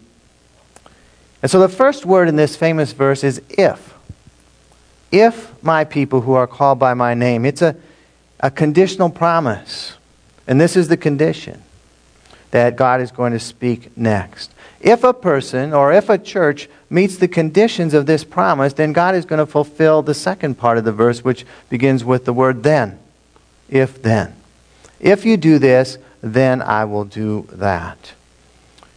And 1.42 1.50
so 1.50 1.60
the 1.60 1.68
first 1.68 2.06
word 2.06 2.28
in 2.28 2.36
this 2.36 2.56
famous 2.56 2.94
verse 2.94 3.24
is 3.24 3.42
if. 3.50 3.91
If 5.12 5.52
my 5.64 5.84
people 5.84 6.22
who 6.22 6.34
are 6.34 6.48
called 6.48 6.80
by 6.80 6.94
my 6.94 7.14
name. 7.14 7.46
It's 7.46 7.62
a, 7.62 7.76
a 8.40 8.52
conditional 8.52 9.10
promise. 9.10 9.96
And 10.48 10.60
this 10.60 10.76
is 10.76 10.88
the 10.88 10.98
condition 10.98 11.62
that 12.52 12.76
God 12.76 13.02
is 13.02 13.12
going 13.12 13.32
to 13.32 13.40
speak 13.40 13.96
next. 13.98 14.54
If 14.82 15.04
a 15.04 15.14
person 15.14 15.74
or 15.74 15.94
if 15.94 16.10
a 16.10 16.18
church 16.18 16.68
meets 16.90 17.18
the 17.18 17.28
conditions 17.28 17.94
of 17.94 18.06
this 18.06 18.24
promise, 18.24 18.74
then 18.74 18.94
God 18.94 19.16
is 19.16 19.26
going 19.26 19.40
to 19.40 19.46
fulfill 19.46 20.02
the 20.02 20.14
second 20.14 20.58
part 20.58 20.78
of 20.78 20.84
the 20.84 20.92
verse, 20.92 21.24
which 21.24 21.46
begins 21.70 22.04
with 22.04 22.26
the 22.26 22.34
word 22.34 22.64
then. 22.64 23.00
If 23.70 24.02
then. 24.02 24.36
If 25.00 25.24
you 25.24 25.38
do 25.38 25.60
this, 25.60 25.98
then 26.22 26.62
I 26.62 26.86
will 26.86 27.06
do 27.06 27.48
that. 27.52 28.14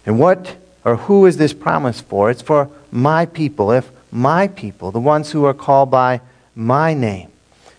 And 0.06 0.18
what 0.18 0.56
or 0.84 0.96
who 0.96 1.24
is 1.26 1.36
this 1.36 1.52
promise 1.54 2.00
for? 2.00 2.30
It's 2.30 2.42
for 2.42 2.68
my 2.90 3.24
people. 3.26 3.70
If 3.70 3.90
my 4.14 4.46
people, 4.46 4.92
the 4.92 5.00
ones 5.00 5.32
who 5.32 5.44
are 5.44 5.52
called 5.52 5.90
by 5.90 6.20
my 6.54 6.94
name, 6.94 7.30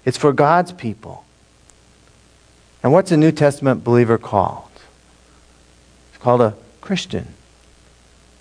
it's 0.04 0.18
for 0.18 0.34
God's 0.34 0.74
people. 0.74 1.24
And 2.84 2.92
what's 2.92 3.12
a 3.12 3.18
New 3.18 3.32
Testament 3.32 3.84
believer 3.84 4.18
called? 4.18 4.70
It's 6.10 6.22
called 6.22 6.42
a 6.42 6.56
Christian. 6.82 7.34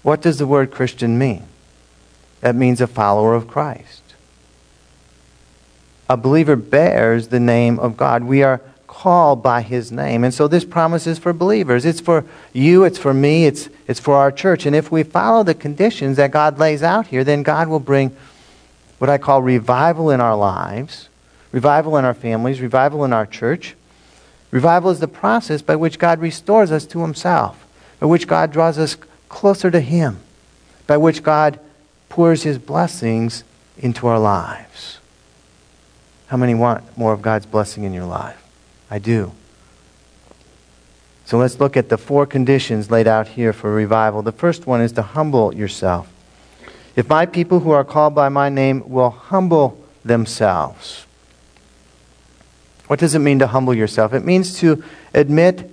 What 0.02 0.20
does 0.20 0.38
the 0.38 0.46
word 0.46 0.70
Christian 0.70 1.16
mean? 1.18 1.44
That 2.40 2.56
means 2.56 2.80
a 2.80 2.86
follower 2.86 3.32
of 3.32 3.48
Christ. 3.48 4.02
A 6.10 6.16
believer 6.16 6.56
bears 6.56 7.28
the 7.28 7.40
name 7.40 7.78
of 7.78 7.96
God. 7.96 8.24
We 8.24 8.42
are 8.42 8.60
called 9.04 9.42
by 9.42 9.60
his 9.60 9.92
name. 9.92 10.24
And 10.24 10.32
so 10.32 10.48
this 10.48 10.64
promise 10.64 11.06
is 11.06 11.18
for 11.18 11.34
believers. 11.34 11.84
It's 11.84 12.00
for 12.00 12.24
you, 12.54 12.84
it's 12.84 12.96
for 12.96 13.12
me, 13.12 13.44
it's, 13.44 13.68
it's 13.86 14.00
for 14.00 14.14
our 14.14 14.32
church. 14.32 14.64
And 14.64 14.74
if 14.74 14.90
we 14.90 15.02
follow 15.02 15.42
the 15.42 15.52
conditions 15.52 16.16
that 16.16 16.30
God 16.30 16.58
lays 16.58 16.82
out 16.82 17.08
here, 17.08 17.22
then 17.22 17.42
God 17.42 17.68
will 17.68 17.80
bring 17.80 18.16
what 18.96 19.10
I 19.10 19.18
call 19.18 19.42
revival 19.42 20.08
in 20.08 20.22
our 20.22 20.34
lives, 20.34 21.10
revival 21.52 21.98
in 21.98 22.06
our 22.06 22.14
families, 22.14 22.62
revival 22.62 23.04
in 23.04 23.12
our 23.12 23.26
church. 23.26 23.74
Revival 24.50 24.90
is 24.90 25.00
the 25.00 25.06
process 25.06 25.60
by 25.60 25.76
which 25.76 25.98
God 25.98 26.18
restores 26.20 26.72
us 26.72 26.86
to 26.86 27.02
himself, 27.02 27.62
by 28.00 28.06
which 28.06 28.26
God 28.26 28.52
draws 28.52 28.78
us 28.78 28.96
closer 29.28 29.70
to 29.70 29.80
him, 29.80 30.18
by 30.86 30.96
which 30.96 31.22
God 31.22 31.60
pours 32.08 32.44
his 32.44 32.56
blessings 32.56 33.44
into 33.76 34.06
our 34.06 34.18
lives. 34.18 34.98
How 36.28 36.38
many 36.38 36.54
want 36.54 36.96
more 36.96 37.12
of 37.12 37.20
God's 37.20 37.44
blessing 37.44 37.84
in 37.84 37.92
your 37.92 38.06
life? 38.06 38.40
I 38.94 39.00
do. 39.00 39.32
So 41.24 41.36
let's 41.36 41.58
look 41.58 41.76
at 41.76 41.88
the 41.88 41.98
four 41.98 42.26
conditions 42.26 42.92
laid 42.92 43.08
out 43.08 43.26
here 43.26 43.52
for 43.52 43.74
revival. 43.74 44.22
The 44.22 44.30
first 44.30 44.68
one 44.68 44.80
is 44.80 44.92
to 44.92 45.02
humble 45.02 45.52
yourself. 45.52 46.08
If 46.94 47.08
my 47.08 47.26
people 47.26 47.58
who 47.58 47.72
are 47.72 47.82
called 47.82 48.14
by 48.14 48.28
my 48.28 48.50
name 48.50 48.88
will 48.88 49.10
humble 49.10 49.84
themselves. 50.04 51.06
What 52.86 53.00
does 53.00 53.16
it 53.16 53.18
mean 53.18 53.40
to 53.40 53.48
humble 53.48 53.74
yourself? 53.74 54.14
It 54.14 54.24
means 54.24 54.60
to 54.60 54.84
admit 55.12 55.68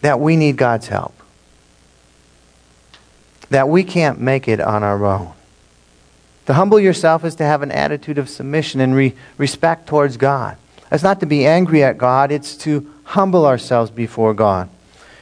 that 0.00 0.18
we 0.18 0.34
need 0.34 0.56
God's 0.56 0.88
help, 0.88 1.14
that 3.50 3.68
we 3.68 3.84
can't 3.84 4.20
make 4.20 4.48
it 4.48 4.60
on 4.60 4.82
our 4.82 5.04
own. 5.04 5.34
To 6.46 6.54
humble 6.54 6.80
yourself 6.80 7.24
is 7.24 7.36
to 7.36 7.44
have 7.44 7.62
an 7.62 7.70
attitude 7.70 8.18
of 8.18 8.28
submission 8.28 8.80
and 8.80 8.96
re- 8.96 9.14
respect 9.38 9.86
towards 9.86 10.16
God. 10.16 10.56
It's 10.90 11.02
not 11.02 11.20
to 11.20 11.26
be 11.26 11.46
angry 11.46 11.82
at 11.82 11.98
God, 11.98 12.30
it's 12.30 12.56
to 12.58 12.90
humble 13.04 13.46
ourselves 13.46 13.90
before 13.90 14.34
God. 14.34 14.68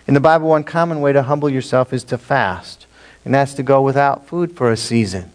In 0.07 0.15
the 0.15 0.21
Bible, 0.21 0.49
one 0.49 0.65
common 0.65 1.01
way 1.01 1.13
to 1.13 1.23
humble 1.23 1.49
yourself 1.49 1.93
is 1.93 2.05
to 2.05 2.19
fast, 2.19 2.87
and 3.25 3.35
that's 3.35 3.55
to 3.55 3.63
go 3.63 3.83
without 3.83 4.27
food 4.27 4.57
for 4.57 4.71
a 4.71 4.77
season 4.77 5.31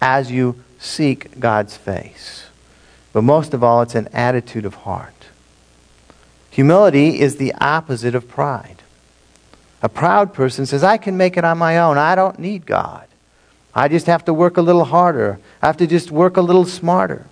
as 0.00 0.30
you 0.30 0.62
seek 0.78 1.38
God's 1.40 1.76
face. 1.76 2.46
But 3.12 3.22
most 3.22 3.54
of 3.54 3.64
all, 3.64 3.82
it's 3.82 3.94
an 3.94 4.08
attitude 4.12 4.64
of 4.64 4.74
heart. 4.74 5.12
Humility 6.50 7.20
is 7.20 7.36
the 7.36 7.52
opposite 7.54 8.14
of 8.14 8.28
pride. 8.28 8.82
A 9.82 9.88
proud 9.88 10.32
person 10.32 10.66
says, 10.66 10.82
I 10.82 10.96
can 10.96 11.16
make 11.16 11.36
it 11.36 11.44
on 11.44 11.58
my 11.58 11.78
own. 11.78 11.98
I 11.98 12.14
don't 12.14 12.38
need 12.38 12.66
God. 12.66 13.06
I 13.74 13.88
just 13.88 14.06
have 14.06 14.24
to 14.24 14.32
work 14.32 14.56
a 14.56 14.62
little 14.62 14.84
harder. 14.84 15.38
I 15.60 15.66
have 15.66 15.76
to 15.78 15.86
just 15.86 16.10
work 16.10 16.36
a 16.36 16.40
little 16.40 16.64
smarter. 16.64 17.26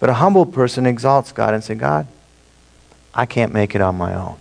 But 0.00 0.10
a 0.10 0.14
humble 0.14 0.46
person 0.46 0.86
exalts 0.86 1.32
God 1.32 1.54
and 1.54 1.62
says, 1.62 1.78
God, 1.78 2.06
I 3.14 3.26
can't 3.26 3.52
make 3.52 3.74
it 3.74 3.80
on 3.80 3.96
my 3.96 4.14
own. 4.14 4.36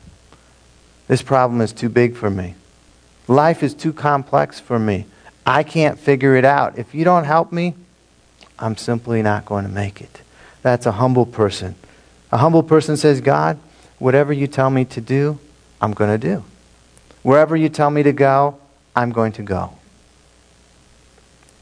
This 1.07 1.21
problem 1.21 1.61
is 1.61 1.73
too 1.73 1.89
big 1.89 2.15
for 2.15 2.29
me. 2.29 2.55
Life 3.27 3.63
is 3.63 3.73
too 3.73 3.93
complex 3.93 4.59
for 4.59 4.79
me. 4.79 5.05
I 5.45 5.63
can't 5.63 5.99
figure 5.99 6.35
it 6.35 6.45
out. 6.45 6.77
If 6.77 6.95
you 6.95 7.03
don't 7.03 7.25
help 7.25 7.51
me, 7.51 7.75
I'm 8.57 8.77
simply 8.77 9.21
not 9.21 9.45
going 9.45 9.65
to 9.65 9.71
make 9.71 10.01
it. 10.01 10.21
That's 10.61 10.85
a 10.85 10.93
humble 10.93 11.25
person. 11.25 11.75
A 12.31 12.37
humble 12.37 12.63
person 12.63 12.97
says, 12.97 13.21
God, 13.21 13.59
whatever 13.99 14.33
you 14.33 14.47
tell 14.47 14.69
me 14.69 14.85
to 14.85 15.01
do, 15.01 15.39
I'm 15.81 15.93
going 15.93 16.09
to 16.09 16.17
do. 16.17 16.43
Wherever 17.21 17.55
you 17.55 17.69
tell 17.69 17.89
me 17.89 18.03
to 18.03 18.11
go, 18.11 18.57
I'm 18.95 19.11
going 19.11 19.33
to 19.33 19.43
go. 19.43 19.77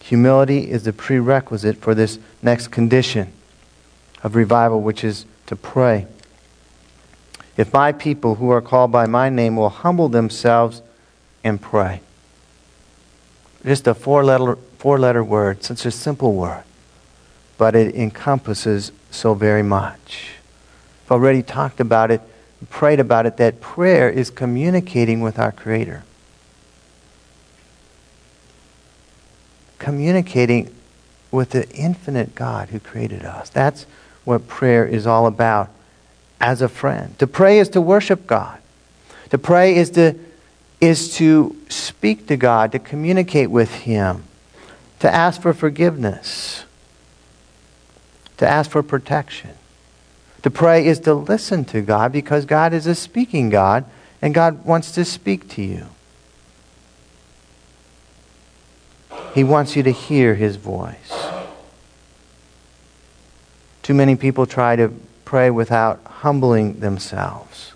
Humility 0.03 0.69
is 0.69 0.83
the 0.83 0.93
prerequisite 0.93 1.77
for 1.77 1.93
this 1.93 2.19
next 2.41 2.69
condition 2.69 3.33
of 4.23 4.35
revival, 4.35 4.81
which 4.81 5.03
is 5.03 5.25
to 5.47 5.55
pray. 5.55 6.07
If 7.57 7.73
my 7.73 7.91
people 7.91 8.35
who 8.35 8.49
are 8.49 8.61
called 8.61 8.91
by 8.91 9.05
my 9.05 9.29
name 9.29 9.55
will 9.55 9.69
humble 9.69 10.09
themselves 10.09 10.81
and 11.43 11.61
pray. 11.61 12.01
Just 13.65 13.87
a 13.87 13.93
four 13.93 14.23
letter, 14.23 14.57
four 14.77 14.97
letter 14.97 15.23
word, 15.23 15.63
such 15.63 15.85
a 15.85 15.91
simple 15.91 16.33
word, 16.33 16.63
but 17.57 17.75
it 17.75 17.95
encompasses 17.95 18.91
so 19.11 19.33
very 19.33 19.63
much. 19.63 20.31
I've 21.05 21.11
already 21.11 21.43
talked 21.43 21.79
about 21.79 22.09
it, 22.09 22.21
prayed 22.69 22.99
about 22.99 23.25
it, 23.25 23.37
that 23.37 23.59
prayer 23.59 24.09
is 24.09 24.29
communicating 24.29 25.21
with 25.21 25.37
our 25.37 25.51
Creator. 25.51 26.03
Communicating 29.77 30.73
with 31.31 31.51
the 31.51 31.69
infinite 31.69 32.35
God 32.35 32.69
who 32.69 32.79
created 32.79 33.25
us. 33.25 33.49
That's 33.49 33.85
what 34.23 34.47
prayer 34.47 34.85
is 34.85 35.07
all 35.07 35.25
about 35.27 35.69
as 36.39 36.61
a 36.61 36.69
friend. 36.69 37.17
To 37.19 37.27
pray 37.27 37.59
is 37.59 37.69
to 37.69 37.81
worship 37.81 38.27
God. 38.27 38.59
To 39.29 39.37
pray 39.37 39.75
is 39.75 39.91
to, 39.91 40.15
is 40.79 41.15
to 41.15 41.55
speak 41.69 42.27
to 42.27 42.37
God, 42.37 42.71
to 42.73 42.79
communicate 42.79 43.49
with 43.49 43.73
Him, 43.73 44.23
to 44.99 45.13
ask 45.13 45.41
for 45.41 45.53
forgiveness, 45.53 46.65
to 48.37 48.47
ask 48.47 48.69
for 48.71 48.83
protection. 48.83 49.51
To 50.43 50.49
pray 50.49 50.85
is 50.85 50.99
to 51.01 51.13
listen 51.13 51.65
to 51.65 51.81
God 51.81 52.11
because 52.11 52.45
God 52.45 52.73
is 52.73 52.87
a 52.87 52.95
speaking 52.95 53.49
God 53.49 53.85
and 54.21 54.33
God 54.33 54.65
wants 54.65 54.91
to 54.93 55.05
speak 55.05 55.47
to 55.49 55.61
you. 55.61 55.85
He 59.33 59.43
wants 59.43 59.75
you 59.75 59.83
to 59.83 59.91
hear 59.91 60.35
His 60.35 60.55
voice. 60.55 61.20
Too 63.81 63.93
many 63.93 64.15
people 64.15 64.45
try 64.45 64.75
to 64.75 64.93
pray 65.25 65.49
without 65.49 66.01
humbling 66.05 66.79
themselves. 66.79 67.73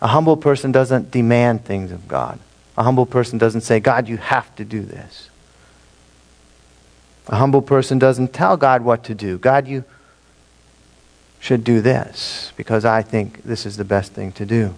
A 0.00 0.08
humble 0.08 0.36
person 0.36 0.72
doesn't 0.72 1.10
demand 1.10 1.64
things 1.64 1.90
of 1.90 2.06
God. 2.08 2.38
A 2.76 2.82
humble 2.82 3.06
person 3.06 3.38
doesn't 3.38 3.62
say, 3.62 3.80
God, 3.80 4.08
you 4.08 4.16
have 4.16 4.54
to 4.56 4.64
do 4.64 4.82
this. 4.82 5.28
A 7.28 7.36
humble 7.36 7.62
person 7.62 7.98
doesn't 7.98 8.32
tell 8.32 8.56
God 8.56 8.82
what 8.82 9.04
to 9.04 9.14
do. 9.14 9.38
God, 9.38 9.68
you 9.68 9.84
should 11.38 11.64
do 11.64 11.80
this 11.80 12.52
because 12.56 12.84
I 12.84 13.02
think 13.02 13.42
this 13.42 13.66
is 13.66 13.76
the 13.76 13.84
best 13.84 14.12
thing 14.12 14.32
to 14.32 14.46
do. 14.46 14.74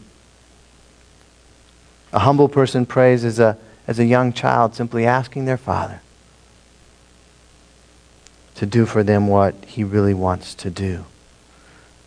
A 2.12 2.20
humble 2.20 2.48
person 2.48 2.86
prays 2.86 3.24
as 3.24 3.38
a, 3.38 3.58
as 3.86 3.98
a 3.98 4.04
young 4.04 4.32
child, 4.32 4.74
simply 4.74 5.04
asking 5.06 5.44
their 5.44 5.56
father 5.56 6.00
to 8.56 8.66
do 8.66 8.86
for 8.86 9.02
them 9.02 9.28
what 9.28 9.54
he 9.66 9.84
really 9.84 10.14
wants 10.14 10.54
to 10.54 10.70
do. 10.70 11.04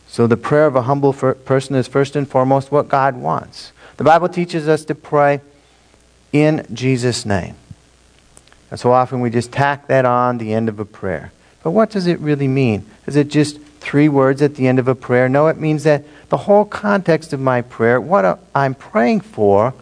So 0.08 0.28
the 0.28 0.38
prayer 0.38 0.66
of 0.66 0.76
a 0.76 0.84
humble 0.84 1.14
person 1.14 1.76
is 1.76 1.88
first 1.88 2.16
and 2.16 2.28
foremost 2.28 2.72
what 2.72 2.88
God 2.88 3.16
wants. 3.18 3.74
The 3.98 4.04
Bible 4.04 4.30
teaches 4.30 4.68
us 4.68 4.86
to 4.86 4.96
pray 4.96 5.42
in 6.32 6.66
Jesus' 6.74 7.26
name. 7.26 7.56
And 8.72 8.80
so 8.80 8.92
often 8.92 9.22
we 9.22 9.30
just 9.30 9.52
tack 9.52 9.88
that 9.88 10.06
on 10.06 10.38
the 10.38 10.54
end 10.54 10.70
of 10.70 10.80
a 10.80 10.86
prayer. 10.86 11.32
But 11.64 11.72
what 11.72 11.90
does 11.90 12.08
it 12.08 12.20
really 12.20 12.48
mean? 12.48 12.86
Is 13.06 13.16
it 13.16 13.28
just 13.28 13.60
three 13.80 14.08
words 14.08 14.42
at 14.42 14.56
the 14.56 14.68
end 14.68 14.80
of 14.80 14.88
a 14.88 14.96
prayer? 14.96 15.28
No, 15.28 15.48
it 15.48 15.58
means 15.58 15.84
that 15.84 16.06
the 16.30 16.38
whole 16.38 16.66
context 16.66 17.34
of 17.34 17.40
my 17.40 17.62
prayer, 17.62 18.00
what 18.00 18.40
I'm 18.56 18.76
praying 18.76 19.22
for, 19.22 19.74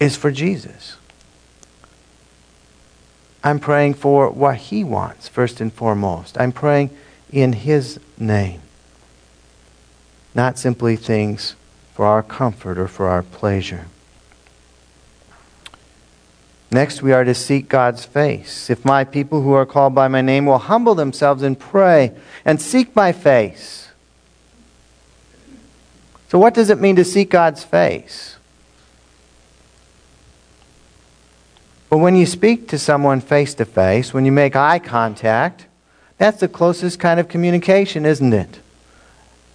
is 0.00 0.16
for 0.16 0.30
Jesus. 0.30 0.96
I'm 3.48 3.60
praying 3.60 3.94
for 3.94 4.28
what 4.30 4.56
He 4.56 4.84
wants, 4.84 5.26
first 5.26 5.58
and 5.58 5.72
foremost. 5.72 6.36
I'm 6.38 6.52
praying 6.52 6.90
in 7.32 7.54
His 7.54 7.98
name, 8.18 8.60
not 10.34 10.58
simply 10.58 10.96
things 10.96 11.56
for 11.94 12.04
our 12.04 12.22
comfort 12.22 12.76
or 12.76 12.88
for 12.88 13.08
our 13.08 13.22
pleasure. 13.22 13.86
Next, 16.70 17.00
we 17.00 17.12
are 17.12 17.24
to 17.24 17.34
seek 17.34 17.70
God's 17.70 18.04
face. 18.04 18.68
If 18.68 18.84
my 18.84 19.02
people 19.04 19.40
who 19.40 19.54
are 19.54 19.64
called 19.64 19.94
by 19.94 20.08
my 20.08 20.20
name 20.20 20.44
will 20.44 20.58
humble 20.58 20.94
themselves 20.94 21.42
and 21.42 21.58
pray 21.58 22.12
and 22.44 22.60
seek 22.60 22.94
my 22.94 23.12
face. 23.12 23.88
So, 26.28 26.38
what 26.38 26.52
does 26.52 26.68
it 26.68 26.78
mean 26.78 26.96
to 26.96 27.04
seek 27.04 27.30
God's 27.30 27.64
face? 27.64 28.36
Well, 31.90 32.00
when 32.00 32.16
you 32.16 32.26
speak 32.26 32.68
to 32.68 32.78
someone 32.78 33.20
face 33.20 33.54
to 33.54 33.64
face, 33.64 34.12
when 34.12 34.26
you 34.26 34.32
make 34.32 34.54
eye 34.54 34.78
contact, 34.78 35.66
that's 36.18 36.40
the 36.40 36.48
closest 36.48 37.00
kind 37.00 37.18
of 37.18 37.28
communication, 37.28 38.04
isn't 38.04 38.32
it? 38.32 38.60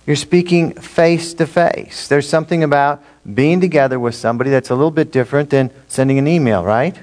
You're 0.07 0.15
speaking 0.15 0.73
face 0.73 1.33
to 1.35 1.45
face. 1.45 2.07
There's 2.07 2.27
something 2.27 2.63
about 2.63 3.03
being 3.31 3.61
together 3.61 3.99
with 3.99 4.15
somebody 4.15 4.49
that's 4.49 4.69
a 4.69 4.75
little 4.75 4.91
bit 4.91 5.11
different 5.11 5.49
than 5.49 5.71
sending 5.87 6.17
an 6.17 6.27
email, 6.27 6.63
right? 6.63 6.97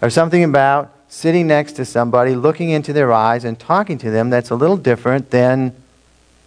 Or 0.00 0.10
something 0.10 0.42
about 0.42 0.90
sitting 1.08 1.46
next 1.46 1.72
to 1.74 1.84
somebody, 1.84 2.34
looking 2.34 2.70
into 2.70 2.92
their 2.92 3.12
eyes, 3.12 3.44
and 3.44 3.58
talking 3.58 3.98
to 3.98 4.10
them 4.10 4.30
that's 4.30 4.50
a 4.50 4.56
little 4.56 4.78
different 4.78 5.30
than 5.30 5.74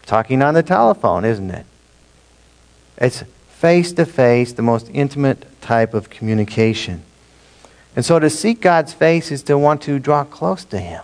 talking 0.06 0.41
on 0.41 0.56
the 0.56 0.63
telephone, 0.63 1.24
isn't 1.24 1.52
it? 1.52 1.65
It's 2.98 3.24
face 3.48 3.93
to 3.93 4.06
face, 4.06 4.54
the 4.54 4.62
most 4.62 4.89
intimate 4.91 5.45
type 5.62 5.93
of 5.93 6.10
communication. 6.10 7.04
And 7.95 8.03
so 8.03 8.19
to 8.19 8.29
seek 8.29 8.62
God's 8.62 8.93
face 8.93 9.31
is 9.31 9.43
to 9.43 9.58
want 9.58 9.81
to 9.84 9.99
draw 9.99 10.23
close 10.25 10.65
to 10.65 10.79
Him, 10.79 11.03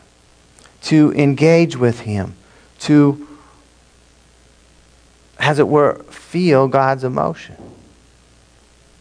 to 0.84 1.14
engage 1.14 1.78
with 1.78 2.02
Him, 2.02 2.36
to, 2.80 3.28
as 5.40 5.58
it 5.58 5.68
were, 5.68 6.04
feel 6.10 6.68
God's 6.68 7.04
emotion, 7.04 7.56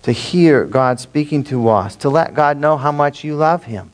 to 0.03 0.13
hear 0.13 0.65
God 0.65 1.01
speaking 1.01 1.43
to 1.45 1.69
us, 1.69 1.97
to 1.97 2.09
let 2.09 2.35
God 2.35 2.57
know 2.57 2.77
how 2.77 2.93
much 2.93 3.25
you 3.25 3.35
love 3.35 3.65
Him, 3.65 3.91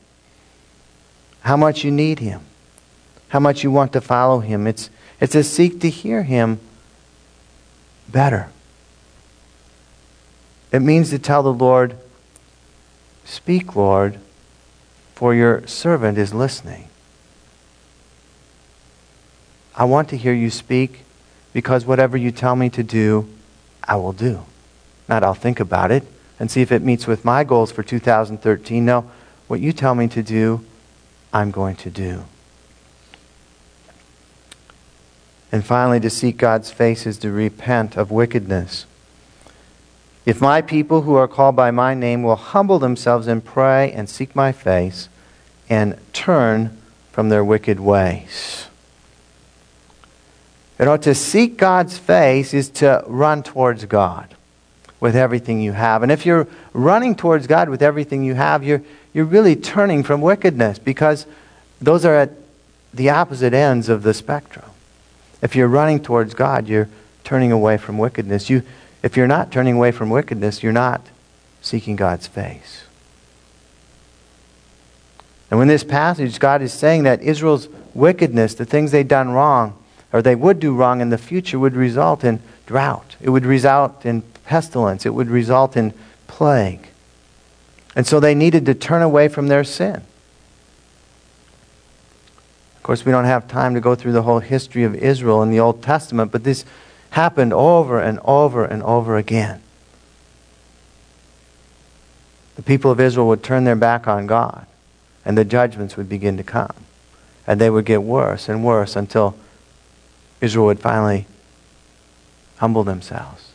how 1.41 1.57
much 1.57 1.83
you 1.83 1.91
need 1.91 2.19
Him, 2.19 2.41
how 3.29 3.39
much 3.39 3.63
you 3.63 3.71
want 3.71 3.93
to 3.93 4.01
follow 4.01 4.39
Him. 4.39 4.67
It's, 4.67 4.91
it's 5.19 5.33
a 5.33 5.43
seek 5.43 5.81
to 5.81 5.89
hear 5.89 6.21
Him 6.21 6.59
better. 8.07 8.49
It 10.71 10.81
means 10.81 11.09
to 11.09 11.19
tell 11.19 11.41
the 11.41 11.53
Lord, 11.53 11.97
Speak, 13.27 13.75
Lord, 13.75 14.19
for 15.13 15.35
your 15.35 15.67
servant 15.67 16.17
is 16.17 16.33
listening. 16.33 16.87
I 19.75 19.83
want 19.83 20.07
to 20.09 20.17
hear 20.17 20.33
you 20.33 20.49
speak 20.49 21.01
because 21.51 21.85
whatever 21.85 22.15
you 22.15 22.31
tell 22.31 22.55
me 22.55 22.69
to 22.69 22.83
do, 22.83 23.27
I 23.83 23.97
will 23.97 24.13
do. 24.13 24.45
Not 25.09 25.23
I'll 25.23 25.33
think 25.33 25.59
about 25.59 25.91
it 25.91 26.03
and 26.39 26.49
see 26.49 26.61
if 26.61 26.71
it 26.71 26.81
meets 26.81 27.05
with 27.05 27.25
my 27.25 27.43
goals 27.43 27.69
for 27.69 27.83
2013. 27.83 28.85
No, 28.85 29.11
what 29.47 29.59
you 29.59 29.73
tell 29.73 29.93
me 29.93 30.07
to 30.07 30.23
do, 30.23 30.65
I'm 31.33 31.51
going 31.51 31.75
to 31.77 31.89
do. 31.89 32.23
And 35.51 35.65
finally, 35.65 35.99
to 35.99 36.09
seek 36.09 36.37
God's 36.37 36.71
face 36.71 37.05
is 37.05 37.17
to 37.19 37.31
repent 37.31 37.97
of 37.97 38.09
wickedness. 38.09 38.85
If 40.27 40.41
my 40.41 40.61
people 40.61 41.03
who 41.03 41.15
are 41.15 41.25
called 41.25 41.55
by 41.55 41.71
my 41.71 41.93
name 41.93 42.21
will 42.21 42.35
humble 42.35 42.79
themselves 42.79 43.27
and 43.27 43.41
pray 43.43 43.93
and 43.93 44.09
seek 44.09 44.35
my 44.35 44.51
face 44.51 45.07
and 45.69 45.97
turn 46.11 46.77
from 47.13 47.29
their 47.29 47.45
wicked 47.45 47.79
ways. 47.79 48.67
You 50.77 50.83
know, 50.83 50.97
to 50.97 51.15
seek 51.15 51.55
God's 51.55 51.97
face 51.97 52.53
is 52.53 52.67
to 52.71 53.05
run 53.07 53.41
towards 53.41 53.85
God 53.85 54.35
with 54.99 55.15
everything 55.15 55.61
you 55.61 55.71
have. 55.71 56.03
And 56.03 56.11
if 56.11 56.25
you're 56.25 56.45
running 56.73 57.15
towards 57.15 57.47
God 57.47 57.69
with 57.69 57.81
everything 57.81 58.21
you 58.21 58.35
have, 58.35 58.65
you're, 58.65 58.83
you're 59.13 59.23
really 59.23 59.55
turning 59.55 60.03
from 60.03 60.19
wickedness 60.19 60.77
because 60.77 61.25
those 61.79 62.03
are 62.03 62.15
at 62.15 62.31
the 62.93 63.11
opposite 63.11 63.53
ends 63.53 63.87
of 63.87 64.03
the 64.03 64.13
spectrum. 64.13 64.69
If 65.41 65.55
you're 65.55 65.69
running 65.69 66.01
towards 66.01 66.33
God, 66.33 66.67
you're 66.67 66.89
turning 67.23 67.53
away 67.53 67.77
from 67.77 67.97
wickedness. 67.97 68.49
You, 68.49 68.63
if 69.03 69.15
you're 69.15 69.27
not 69.27 69.51
turning 69.51 69.75
away 69.75 69.91
from 69.91 70.09
wickedness, 70.09 70.63
you're 70.63 70.73
not 70.73 71.07
seeking 71.61 71.95
God's 71.95 72.27
face. 72.27 72.83
And 75.49 75.59
when 75.59 75.67
this 75.67 75.83
passage, 75.83 76.39
God 76.39 76.61
is 76.61 76.73
saying 76.73 77.03
that 77.03 77.21
Israel's 77.21 77.69
wickedness, 77.93 78.53
the 78.53 78.65
things 78.65 78.91
they'd 78.91 79.07
done 79.07 79.29
wrong, 79.29 79.81
or 80.11 80.21
they 80.21 80.35
would 80.35 80.59
do 80.59 80.75
wrong 80.75 81.01
in 81.01 81.09
the 81.09 81.17
future, 81.17 81.59
would 81.59 81.75
result 81.75 82.23
in 82.23 82.41
drought. 82.65 83.15
It 83.21 83.29
would 83.29 83.45
result 83.45 84.05
in 84.05 84.23
pestilence. 84.45 85.05
It 85.05 85.13
would 85.13 85.29
result 85.29 85.77
in 85.77 85.93
plague. 86.27 86.87
And 87.95 88.05
so 88.05 88.19
they 88.19 88.35
needed 88.35 88.65
to 88.65 88.73
turn 88.73 89.01
away 89.01 89.27
from 89.27 89.47
their 89.47 89.63
sin. 89.63 90.03
Of 92.75 92.83
course, 92.83 93.05
we 93.05 93.11
don't 93.11 93.25
have 93.25 93.47
time 93.47 93.73
to 93.73 93.81
go 93.81 93.95
through 93.95 94.13
the 94.13 94.21
whole 94.21 94.39
history 94.39 94.83
of 94.83 94.95
Israel 94.95 95.41
in 95.43 95.49
the 95.49 95.59
Old 95.59 95.81
Testament, 95.81 96.31
but 96.31 96.43
this 96.43 96.63
happened 97.11 97.53
over 97.53 97.99
and 97.99 98.19
over 98.23 98.65
and 98.65 98.83
over 98.83 99.17
again. 99.17 99.61
the 102.57 102.63
people 102.63 102.89
of 102.89 102.99
Israel 102.99 103.27
would 103.27 103.43
turn 103.43 103.63
their 103.63 103.75
back 103.75 104.07
on 104.07 104.25
God 104.25 104.65
and 105.23 105.37
the 105.37 105.45
judgments 105.45 105.95
would 105.95 106.09
begin 106.09 106.37
to 106.37 106.43
come. 106.43 106.73
And 107.45 107.61
they 107.61 107.69
would 107.69 107.85
get 107.85 108.01
worse 108.01 108.49
and 108.49 108.65
worse 108.65 108.95
until 108.95 109.37
Israel 110.41 110.65
would 110.65 110.79
finally 110.79 111.27
humble 112.57 112.83
themselves, 112.83 113.51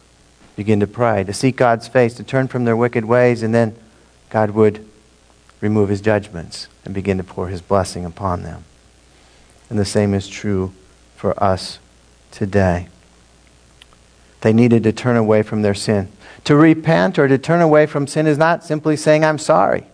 begin 0.55 0.79
to 0.81 0.87
pray, 0.87 1.25
to 1.25 1.33
seek 1.33 1.57
God's 1.57 1.89
face, 1.89 2.15
to 2.15 2.23
turn 2.23 2.47
from 2.47 2.65
their 2.65 2.77
wicked 2.77 3.05
ways, 3.05 3.43
and 3.43 3.53
then 3.53 3.75
God 4.31 4.53
would 4.53 4.87
remove 5.61 5.89
his 5.89 6.01
judgments 6.01 6.69
and 6.85 6.95
begin 6.95 7.19
to 7.19 7.25
pour 7.25 7.49
his 7.49 7.61
blessing 7.61 8.05
upon 8.05 8.45
them. 8.45 8.65
And 9.69 9.79
the 9.79 9.85
same 9.85 10.15
is 10.15 10.29
true 10.29 10.73
for 11.17 11.43
us 11.43 11.81
today. 12.31 12.87
They 14.43 14.53
needed 14.53 14.83
to 14.83 14.93
turn 14.93 15.17
away 15.17 15.43
from 15.43 15.63
their 15.63 15.75
sin. 15.75 16.09
To 16.45 16.57
repent 16.57 17.19
or 17.19 17.29
to 17.29 17.39
turn 17.39 17.61
away 17.61 17.87
from 17.87 18.07
sin 18.07 18.27
is 18.27 18.37
not 18.37 18.65
simply 18.65 18.97
saying, 18.97 19.25
I'm 19.25 19.39
sorry. 19.39 19.87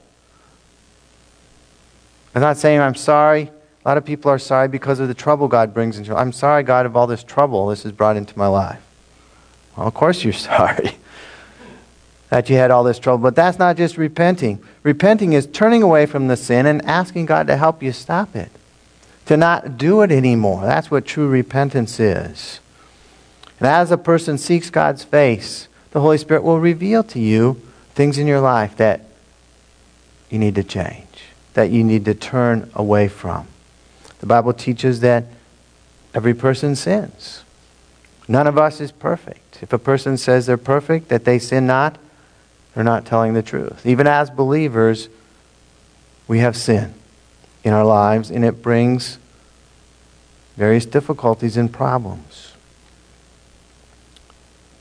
I'm 2.35 2.41
not 2.41 2.57
saying 2.57 2.81
I'm 2.81 2.95
sorry. 2.95 3.51
A 3.85 3.89
lot 3.89 3.99
of 3.99 4.05
people 4.05 4.31
are 4.31 4.39
sorry 4.39 4.69
because 4.69 5.01
of 5.01 5.09
the 5.09 5.15
trouble 5.15 5.49
God 5.49 5.73
brings 5.73 5.99
into. 5.99 6.17
I'm 6.17 6.33
sorry, 6.33 6.63
God, 6.63 6.87
of 6.87 6.97
all 6.97 7.07
this 7.07 7.23
trouble 7.23 7.69
this 7.69 7.83
has 7.83 7.93
brought 7.93 8.17
into 8.17 8.37
my 8.39 8.47
life. 8.47 8.81
Well, 9.77 9.87
of 9.87 9.95
course 9.95 10.25
you're 10.25 10.33
sorry 10.33 10.93
that 12.31 12.51
you 12.51 12.57
had 12.57 12.71
all 12.71 12.85
this 12.85 12.99
trouble, 12.99 13.23
but 13.23 13.35
that's 13.35 13.59
not 13.59 13.77
just 13.77 13.97
repenting. 13.97 14.63
Repenting 14.83 15.35
is 15.35 15.47
turning 15.47 15.83
away 15.83 16.07
from 16.07 16.29
the 16.29 16.37
sin 16.37 16.67
and 16.67 16.85
asking 16.85 17.27
God 17.27 17.47
to 17.47 17.57
help 17.57 17.83
you 17.83 17.93
stop 17.93 18.35
it, 18.35 18.51
to 19.27 19.37
not 19.37 19.77
do 19.79 20.03
it 20.03 20.11
anymore. 20.11 20.63
That's 20.63 20.91
what 20.91 21.05
true 21.07 21.29
repentance 21.29 22.01
is. 22.01 22.61
And 23.59 23.67
as 23.67 23.91
a 23.91 23.99
person 23.99 24.39
seeks 24.39 24.71
God's 24.71 25.05
face, 25.05 25.69
the 25.91 26.01
Holy 26.01 26.19
Spirit 26.19 26.43
will 26.43 26.61
reveal 26.61 27.03
to 27.05 27.19
you 27.19 27.61
things 27.95 28.19
in 28.19 28.27
your 28.27 28.41
life 28.41 28.77
that 28.77 29.03
you 30.31 30.39
need 30.39 30.55
to 30.55 30.63
change, 30.63 31.25
that 31.55 31.71
you 31.71 31.83
need 31.83 32.05
to 32.05 32.15
turn 32.15 32.71
away 32.75 33.09
from. 33.09 33.49
The 34.21 34.27
Bible 34.27 34.53
teaches 34.53 35.01
that 35.01 35.25
every 36.15 36.35
person 36.35 36.77
sins. 36.77 37.43
None 38.29 38.47
of 38.47 38.59
us 38.59 38.81
is 38.81 38.93
perfect. 38.93 39.63
If 39.63 39.73
a 39.73 39.79
person 39.79 40.17
says 40.17 40.47
they're 40.47 40.57
perfect, 40.57 41.09
that 41.09 41.25
they 41.25 41.39
sin 41.39 41.67
not, 41.67 41.99
they're 42.75 42.85
not 42.85 43.07
telling 43.07 43.35
the 43.35 43.43
truth. 43.43 43.87
Even 43.87 44.07
as 44.07 44.31
believers, 44.31 45.09
we 46.29 46.41
have 46.41 46.57
sin 46.57 46.95
in 47.65 47.73
our 47.73 47.85
lives, 47.85 48.31
and 48.31 48.45
it 48.45 48.63
brings 48.63 49.19
various 50.57 50.85
difficulties 50.85 51.57
and 51.57 51.73
problems. 51.73 52.28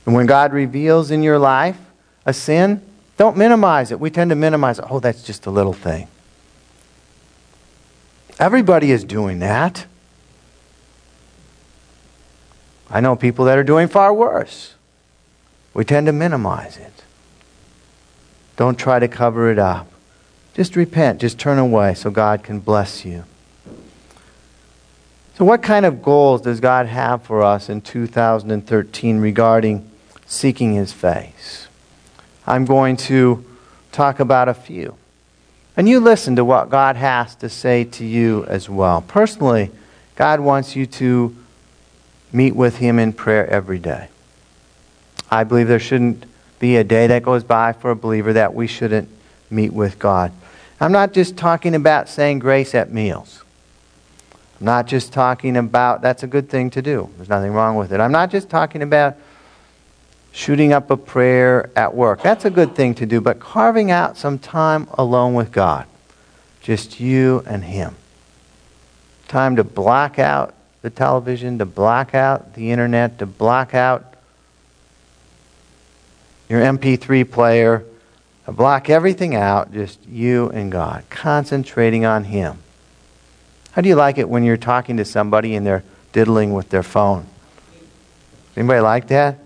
And 0.07 0.15
when 0.15 0.25
God 0.25 0.53
reveals 0.53 1.11
in 1.11 1.21
your 1.21 1.37
life 1.37 1.77
a 2.25 2.33
sin, 2.33 2.81
don't 3.17 3.35
minimize 3.35 3.91
it. 3.91 3.99
We 3.99 4.09
tend 4.09 4.29
to 4.29 4.37
minimize 4.37 4.79
it. 4.79 4.85
Oh, 4.89 5.01
that's 5.01 5.21
just 5.21 5.45
a 5.45 5.51
little 5.51 5.73
thing. 5.73 6.07
Everybody 8.39 8.91
is 8.91 9.03
doing 9.03 9.39
that. 9.39 9.85
I 12.89 13.01
know 13.01 13.17
people 13.17 13.43
that 13.45 13.57
are 13.57 13.65
doing 13.65 13.89
far 13.89 14.13
worse. 14.13 14.75
We 15.73 15.83
tend 15.83 16.05
to 16.05 16.13
minimize 16.13 16.77
it. 16.77 17.03
Don't 18.55 18.79
try 18.79 18.99
to 18.99 19.09
cover 19.09 19.51
it 19.51 19.59
up. 19.59 19.91
Just 20.53 20.77
repent. 20.77 21.19
Just 21.19 21.37
turn 21.37 21.57
away 21.59 21.95
so 21.95 22.09
God 22.09 22.43
can 22.43 22.61
bless 22.61 23.03
you. 23.03 23.25
So, 25.35 25.43
what 25.43 25.61
kind 25.61 25.85
of 25.85 26.01
goals 26.01 26.43
does 26.43 26.61
God 26.61 26.85
have 26.85 27.23
for 27.23 27.43
us 27.43 27.67
in 27.67 27.81
2013 27.81 29.19
regarding 29.19 29.91
seeking 30.27 30.73
his 30.73 30.93
face. 30.93 31.67
I'm 32.45 32.65
going 32.65 32.97
to 32.97 33.43
talk 33.91 34.19
about 34.19 34.47
a 34.47 34.53
few. 34.53 34.95
And 35.75 35.87
you 35.87 35.99
listen 35.99 36.35
to 36.35 36.45
what 36.45 36.69
God 36.69 36.95
has 36.95 37.35
to 37.35 37.49
say 37.49 37.83
to 37.83 38.05
you 38.05 38.45
as 38.45 38.69
well. 38.69 39.01
Personally, 39.01 39.71
God 40.15 40.39
wants 40.39 40.75
you 40.75 40.85
to 40.85 41.35
meet 42.31 42.55
with 42.55 42.77
him 42.77 42.99
in 42.99 43.13
prayer 43.13 43.47
every 43.47 43.79
day. 43.79 44.09
I 45.29 45.43
believe 45.43 45.67
there 45.67 45.79
shouldn't 45.79 46.25
be 46.59 46.77
a 46.77 46.83
day 46.83 47.07
that 47.07 47.23
goes 47.23 47.43
by 47.43 47.73
for 47.73 47.91
a 47.91 47.95
believer 47.95 48.33
that 48.33 48.53
we 48.53 48.67
shouldn't 48.67 49.09
meet 49.49 49.71
with 49.71 49.99
God. 49.99 50.31
I'm 50.79 50.91
not 50.91 51.13
just 51.13 51.37
talking 51.37 51.75
about 51.75 52.09
saying 52.09 52.39
grace 52.39 52.73
at 52.75 52.91
meals. 52.91 53.43
I'm 54.59 54.65
not 54.65 54.87
just 54.87 55.13
talking 55.13 55.57
about, 55.57 56.01
that's 56.01 56.23
a 56.23 56.27
good 56.27 56.49
thing 56.49 56.69
to 56.71 56.81
do. 56.81 57.09
There's 57.17 57.29
nothing 57.29 57.51
wrong 57.51 57.75
with 57.75 57.91
it. 57.91 57.99
I'm 57.99 58.11
not 58.11 58.31
just 58.31 58.49
talking 58.49 58.81
about 58.81 59.15
shooting 60.37 60.71
up 60.71 60.91
a 60.91 60.95
prayer 60.95 61.71
at 61.75 61.95
work. 61.95 62.21
That's 62.21 62.45
a 62.45 62.51
good 62.51 62.75
thing 62.75 62.93
to 62.95 63.07
do, 63.07 63.19
but 63.19 63.39
carving 63.39 63.89
out 63.89 64.17
some 64.17 64.37
time 64.37 64.87
alone 64.93 65.33
with 65.33 65.51
God, 65.51 65.87
just 66.61 66.99
you 66.99 67.43
and 67.47 67.63
Him. 67.63 67.95
Time 69.27 69.55
to 69.55 69.63
block 69.63 70.19
out 70.19 70.53
the 70.83 70.91
television, 70.91 71.57
to 71.57 71.65
block 71.65 72.13
out 72.13 72.53
the 72.53 72.69
internet, 72.69 73.17
to 73.17 73.25
block 73.25 73.73
out 73.73 74.13
your 76.47 76.61
MP3 76.61 77.29
player, 77.29 77.83
to 78.45 78.51
block 78.51 78.91
everything 78.91 79.33
out, 79.33 79.73
just 79.73 80.05
you 80.07 80.51
and 80.51 80.71
God, 80.71 81.03
concentrating 81.09 82.05
on 82.05 82.25
Him. 82.25 82.59
How 83.71 83.81
do 83.81 83.89
you 83.89 83.95
like 83.95 84.19
it 84.19 84.29
when 84.29 84.43
you're 84.43 84.55
talking 84.55 84.97
to 84.97 85.05
somebody 85.05 85.55
and 85.55 85.65
they're 85.65 85.83
diddling 86.13 86.53
with 86.53 86.69
their 86.69 86.83
phone? 86.83 87.25
Anybody 88.55 88.81
like 88.81 89.07
that? 89.07 89.39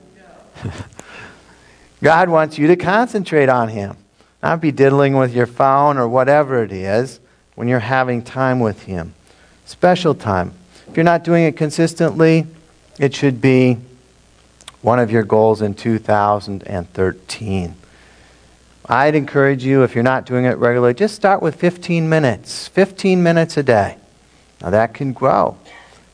God 2.03 2.29
wants 2.29 2.57
you 2.57 2.67
to 2.67 2.75
concentrate 2.75 3.49
on 3.49 3.69
Him, 3.69 3.97
not 4.41 4.61
be 4.61 4.71
diddling 4.71 5.15
with 5.15 5.33
your 5.33 5.47
phone 5.47 5.97
or 5.97 6.07
whatever 6.07 6.63
it 6.63 6.71
is 6.71 7.19
when 7.55 7.67
you're 7.67 7.79
having 7.79 8.23
time 8.23 8.59
with 8.59 8.83
Him. 8.83 9.13
Special 9.65 10.15
time. 10.15 10.53
If 10.87 10.97
you're 10.97 11.03
not 11.03 11.23
doing 11.23 11.43
it 11.43 11.55
consistently, 11.55 12.47
it 12.99 13.15
should 13.15 13.41
be 13.41 13.77
one 14.81 14.99
of 14.99 15.11
your 15.11 15.23
goals 15.23 15.61
in 15.61 15.75
2013. 15.75 17.75
I'd 18.87 19.15
encourage 19.15 19.63
you, 19.63 19.83
if 19.83 19.95
you're 19.95 20.03
not 20.03 20.25
doing 20.25 20.45
it 20.45 20.57
regularly, 20.57 20.93
just 20.93 21.15
start 21.15 21.41
with 21.41 21.55
15 21.55 22.09
minutes. 22.09 22.67
15 22.67 23.21
minutes 23.21 23.57
a 23.57 23.63
day. 23.63 23.97
Now 24.61 24.71
that 24.71 24.93
can 24.93 25.13
grow, 25.13 25.57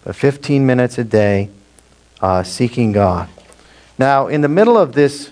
but 0.04 0.16
15 0.16 0.66
minutes 0.66 0.98
a 0.98 1.04
day 1.04 1.50
uh, 2.22 2.44
seeking 2.44 2.92
God. 2.92 3.30
Now, 3.98 4.28
in 4.28 4.42
the 4.42 4.50
middle 4.50 4.78
of 4.78 4.94
this 4.94 5.32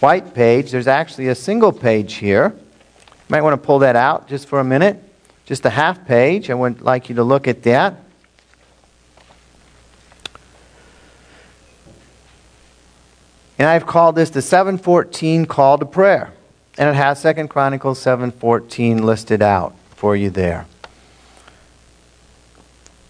white 0.00 0.34
page, 0.34 0.70
there's 0.70 0.86
actually 0.86 1.28
a 1.28 1.34
single 1.34 1.72
page 1.72 2.14
here. 2.14 2.54
You 2.56 3.24
might 3.28 3.42
want 3.42 3.60
to 3.60 3.66
pull 3.66 3.80
that 3.80 3.96
out 3.96 4.28
just 4.28 4.48
for 4.48 4.60
a 4.60 4.64
minute. 4.64 5.02
Just 5.44 5.64
a 5.66 5.70
half 5.70 6.06
page. 6.06 6.48
I 6.48 6.54
would 6.54 6.80
like 6.80 7.08
you 7.08 7.16
to 7.16 7.24
look 7.24 7.46
at 7.46 7.62
that. 7.64 8.02
And 13.58 13.68
I've 13.68 13.86
called 13.86 14.16
this 14.16 14.30
the 14.30 14.42
714 14.42 15.46
call 15.46 15.78
to 15.78 15.86
prayer. 15.86 16.32
And 16.78 16.88
it 16.88 16.94
has 16.94 17.22
2 17.22 17.48
Chronicles 17.48 17.98
7:14 18.02 19.02
listed 19.02 19.40
out 19.40 19.74
for 19.94 20.14
you 20.14 20.28
there. 20.28 20.66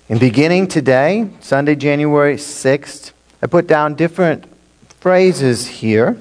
In 0.08 0.18
beginning 0.18 0.68
today, 0.68 1.30
Sunday, 1.40 1.74
January 1.74 2.36
6th, 2.36 3.10
I 3.42 3.48
put 3.48 3.66
down 3.66 3.96
different 3.96 4.44
phrases 5.06 5.68
here. 5.68 6.20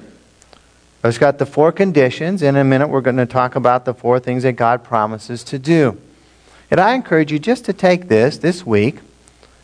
I've 1.02 1.18
got 1.18 1.38
the 1.38 1.44
four 1.44 1.72
conditions. 1.72 2.40
In 2.40 2.54
a 2.54 2.62
minute, 2.62 2.86
we're 2.86 3.00
going 3.00 3.16
to 3.16 3.26
talk 3.26 3.56
about 3.56 3.84
the 3.84 3.92
four 3.92 4.20
things 4.20 4.44
that 4.44 4.52
God 4.52 4.84
promises 4.84 5.42
to 5.42 5.58
do. 5.58 6.00
And 6.70 6.78
I 6.78 6.94
encourage 6.94 7.32
you 7.32 7.40
just 7.40 7.64
to 7.64 7.72
take 7.72 8.06
this 8.06 8.38
this 8.38 8.64
week 8.64 9.00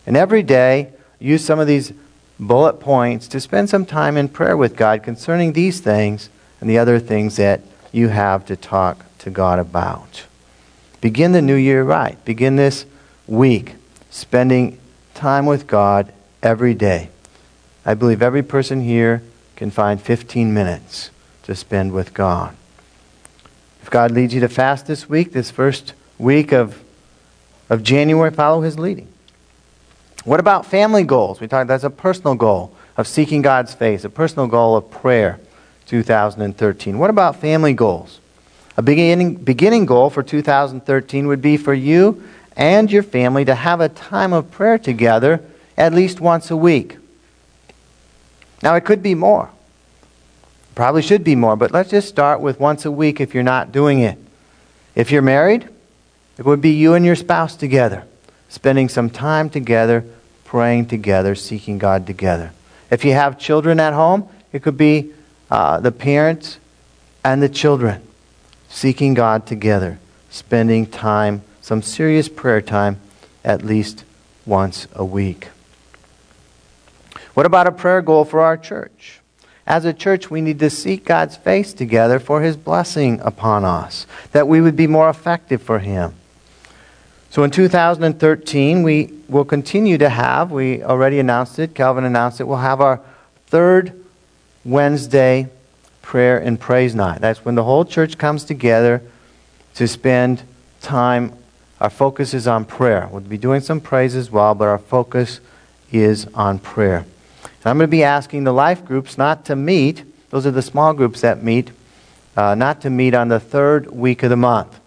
and 0.06 0.16
every 0.16 0.42
day 0.42 0.90
use 1.20 1.44
some 1.44 1.61
of 1.61 1.68
these 1.68 1.92
bullet 2.40 2.80
points 2.80 3.28
to 3.28 3.38
spend 3.38 3.70
some 3.70 3.87
time 3.87 4.16
in 4.16 4.28
prayer 4.28 4.56
with 4.56 4.74
God 4.74 5.04
concerning 5.04 5.52
these 5.52 5.78
things 5.78 6.28
and 6.61 6.68
the 6.68 6.78
other 6.78 6.98
things 6.98 7.37
that 7.37 7.61
you 7.92 8.08
have 8.08 8.44
to 8.46 8.56
talk 8.56 9.04
to 9.18 9.30
God 9.30 9.61
about. 9.61 10.24
Begin 11.00 11.30
the 11.30 11.40
new 11.40 11.54
year 11.54 11.85
right. 11.85 12.18
Begin 12.24 12.56
this 12.56 12.87
week 13.28 13.76
spending 14.11 14.80
time 15.14 15.46
with 15.46 15.68
God 15.68 16.12
every 16.42 16.74
day. 16.74 17.12
I 17.85 17.95
believe 17.95 18.23
every 18.23 18.42
person 18.42 18.83
here 18.83 19.23
can 19.57 19.71
find 19.71 20.01
15 20.01 20.55
minutes 20.55 21.11
to 21.45 21.55
spend 21.55 21.92
with 21.92 22.14
God. 22.14 22.55
If 23.83 23.90
God 23.90 24.12
leads 24.12 24.33
you 24.33 24.40
to 24.40 24.49
fast 24.49 24.87
this 24.87 25.09
week, 25.09 25.33
this 25.33 25.51
first 25.51 25.95
week 26.18 26.53
of, 26.53 26.83
of 27.68 27.83
January, 27.83 28.31
follow 28.31 28.61
his 28.61 28.79
leading. 28.79 29.09
What 30.25 30.38
about 30.38 30.66
family 30.66 31.03
goals? 31.03 31.40
We 31.40 31.49
talked 31.49 31.66
that's 31.66 31.83
a 31.83 31.90
personal 31.90 32.37
goal 32.37 32.75
of 32.97 33.09
seeking 33.09 33.42
God's 33.42 33.75
face, 33.75 34.05
a 34.05 34.11
personal 34.11 34.47
goal 34.47 34.77
of 34.77 34.90
prayer 34.90 35.40
2013. 35.87 36.99
What 36.99 37.11
about 37.11 37.37
family 37.37 37.73
goals? 37.73 38.21
A 38.77 38.83
beginning, 38.83 39.35
beginning 39.37 39.85
goal 39.85 40.11
for 40.11 40.23
2013 40.23 41.27
would 41.27 41.42
be 41.42 41.57
for 41.57 41.75
you 41.75 42.23
and 42.57 42.90
your 42.90 43.03
family 43.03 43.45
to 43.45 43.55
have 43.55 43.81
a 43.81 43.88
time 43.88 44.33
of 44.33 44.51
prayer 44.51 44.79
together 44.79 45.42
at 45.77 45.92
least 45.92 46.21
once 46.21 46.51
a 46.51 46.57
week. 46.57 46.97
Now, 48.62 48.75
it 48.75 48.85
could 48.85 49.03
be 49.03 49.14
more. 49.14 49.51
Probably 50.75 51.03
should 51.03 51.25
be 51.25 51.37
more, 51.37 51.57
but 51.57 51.72
let's 51.72 51.90
just 51.90 52.09
start 52.09 52.40
with 52.40 52.59
once 52.59 52.85
a 52.85 52.90
week 52.90 53.20
if 53.20 53.35
you're 53.35 53.42
not 53.42 53.72
doing 53.72 54.01
it. 54.01 54.18
If 54.94 55.11
you're 55.11 55.22
married, 55.22 55.68
it 56.38 56.46
would 56.46 56.61
be 56.61 56.70
you 56.70 56.94
and 56.94 57.05
your 57.05 57.16
spouse 57.16 57.57
together, 57.57 58.05
spending 58.48 58.88
some 58.88 59.11
time 59.11 59.51
together, 59.51 60.05
praying 60.44 60.87
together, 60.87 61.35
seeking 61.35 61.79
God 61.79 62.07
together. 62.07 62.53
If 62.90 63.05
you 63.05 63.12
have 63.12 63.38
children 63.38 63.81
at 63.81 63.92
home, 63.92 64.29
it 64.53 64.62
could 64.62 64.77
be 64.77 65.12
uh, 65.51 65.81
the 65.81 65.92
parents 65.92 66.59
and 67.25 67.42
the 67.42 67.48
children 67.48 68.03
seeking 68.68 69.12
God 69.14 69.46
together, 69.46 69.98
spending 70.31 70.87
time, 70.87 71.42
some 71.61 71.83
serious 71.83 72.29
prayer 72.29 72.62
time, 72.62 72.98
at 73.44 73.62
least 73.62 74.05
once 74.46 74.88
a 74.94 75.05
week. 75.05 75.48
What 77.35 77.47
about 77.47 77.66
a 77.66 77.73
prayer 77.73 78.03
goal 78.03 78.25
for 78.25 78.40
our 78.40 78.57
church? 78.57 79.21
As 79.66 79.85
a 79.85 79.92
church, 79.92 80.31
we 80.31 80.40
need 80.40 80.59
to 80.59 80.71
seek 80.71 81.05
God's 81.05 81.37
face 81.37 81.73
together 81.73 82.18
for 82.18 82.42
His 82.42 82.57
blessing 82.57 83.21
upon 83.21 83.64
us, 83.64 84.07
that 84.33 84.49
we 84.49 84.61
would 84.61 84.77
be 84.77 84.87
more 84.87 85.09
effective 85.09 85.62
for 85.62 85.79
Him. 85.79 86.14
So 87.31 87.45
in 87.45 87.51
2013, 87.51 88.83
we 88.83 89.14
will 89.29 89.45
continue 89.45 89.97
to 89.99 90.11
have, 90.11 90.51
we 90.51 90.83
already 90.83 91.18
announced 91.18 91.59
it, 91.59 91.75
Calvin 91.75 92.05
announced 92.05 92.40
it, 92.40 92.45
we'll 92.45 92.59
have 92.59 92.81
our 92.81 93.01
third 93.47 94.05
Wednesday 94.64 95.49
prayer 96.03 96.38
and 96.38 96.61
praise 96.61 96.95
night. 96.95 97.21
That's 97.21 97.45
when 97.45 97.55
the 97.55 97.64
whole 97.64 97.87
church 97.87 98.18
comes 98.18 98.45
together 98.45 99.03
to 99.77 99.88
spend 99.88 100.42
time. 100.83 101.33
Our 101.81 101.88
focus 101.88 102.35
is 102.35 102.47
on 102.47 102.66
prayer. 102.66 103.09
We'll 103.11 103.23
be 103.23 103.38
doing 103.38 103.62
some 103.62 103.81
praise 103.81 104.14
as 104.14 104.31
well, 104.31 104.55
but 104.55 104.68
our 104.68 104.79
focus 104.79 105.40
is 105.90 106.27
on 106.35 106.59
prayer. 106.59 107.07
And 107.62 107.70
I'm 107.70 107.79
going 107.79 107.88
to 107.88 107.90
be 107.90 108.03
asking 108.03 108.42
the 108.44 108.53
life 108.53 108.85
groups 108.85 109.16
not 109.16 109.44
to 109.44 109.55
meet, 109.55 110.05
those 110.31 110.46
are 110.46 110.51
the 110.51 110.62
small 110.62 110.94
groups 110.94 111.20
that 111.20 111.44
meet, 111.44 111.70
uh, 112.37 112.57
not 112.57 112.81
to 112.81 112.90
meet 112.90 113.14
on 113.14 113.29
the 113.29 113.38
third 113.38 113.90
week 113.92 114.25
of 114.25 114.31
the 114.31 114.37
month 114.37 114.81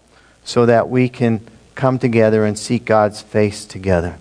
so 0.44 0.66
that 0.66 0.90
we 0.90 1.08
can 1.08 1.40
come 1.74 1.98
together 1.98 2.44
and 2.44 2.58
seek 2.58 2.84
God's 2.84 3.22
face 3.22 3.64
together. 3.64 4.18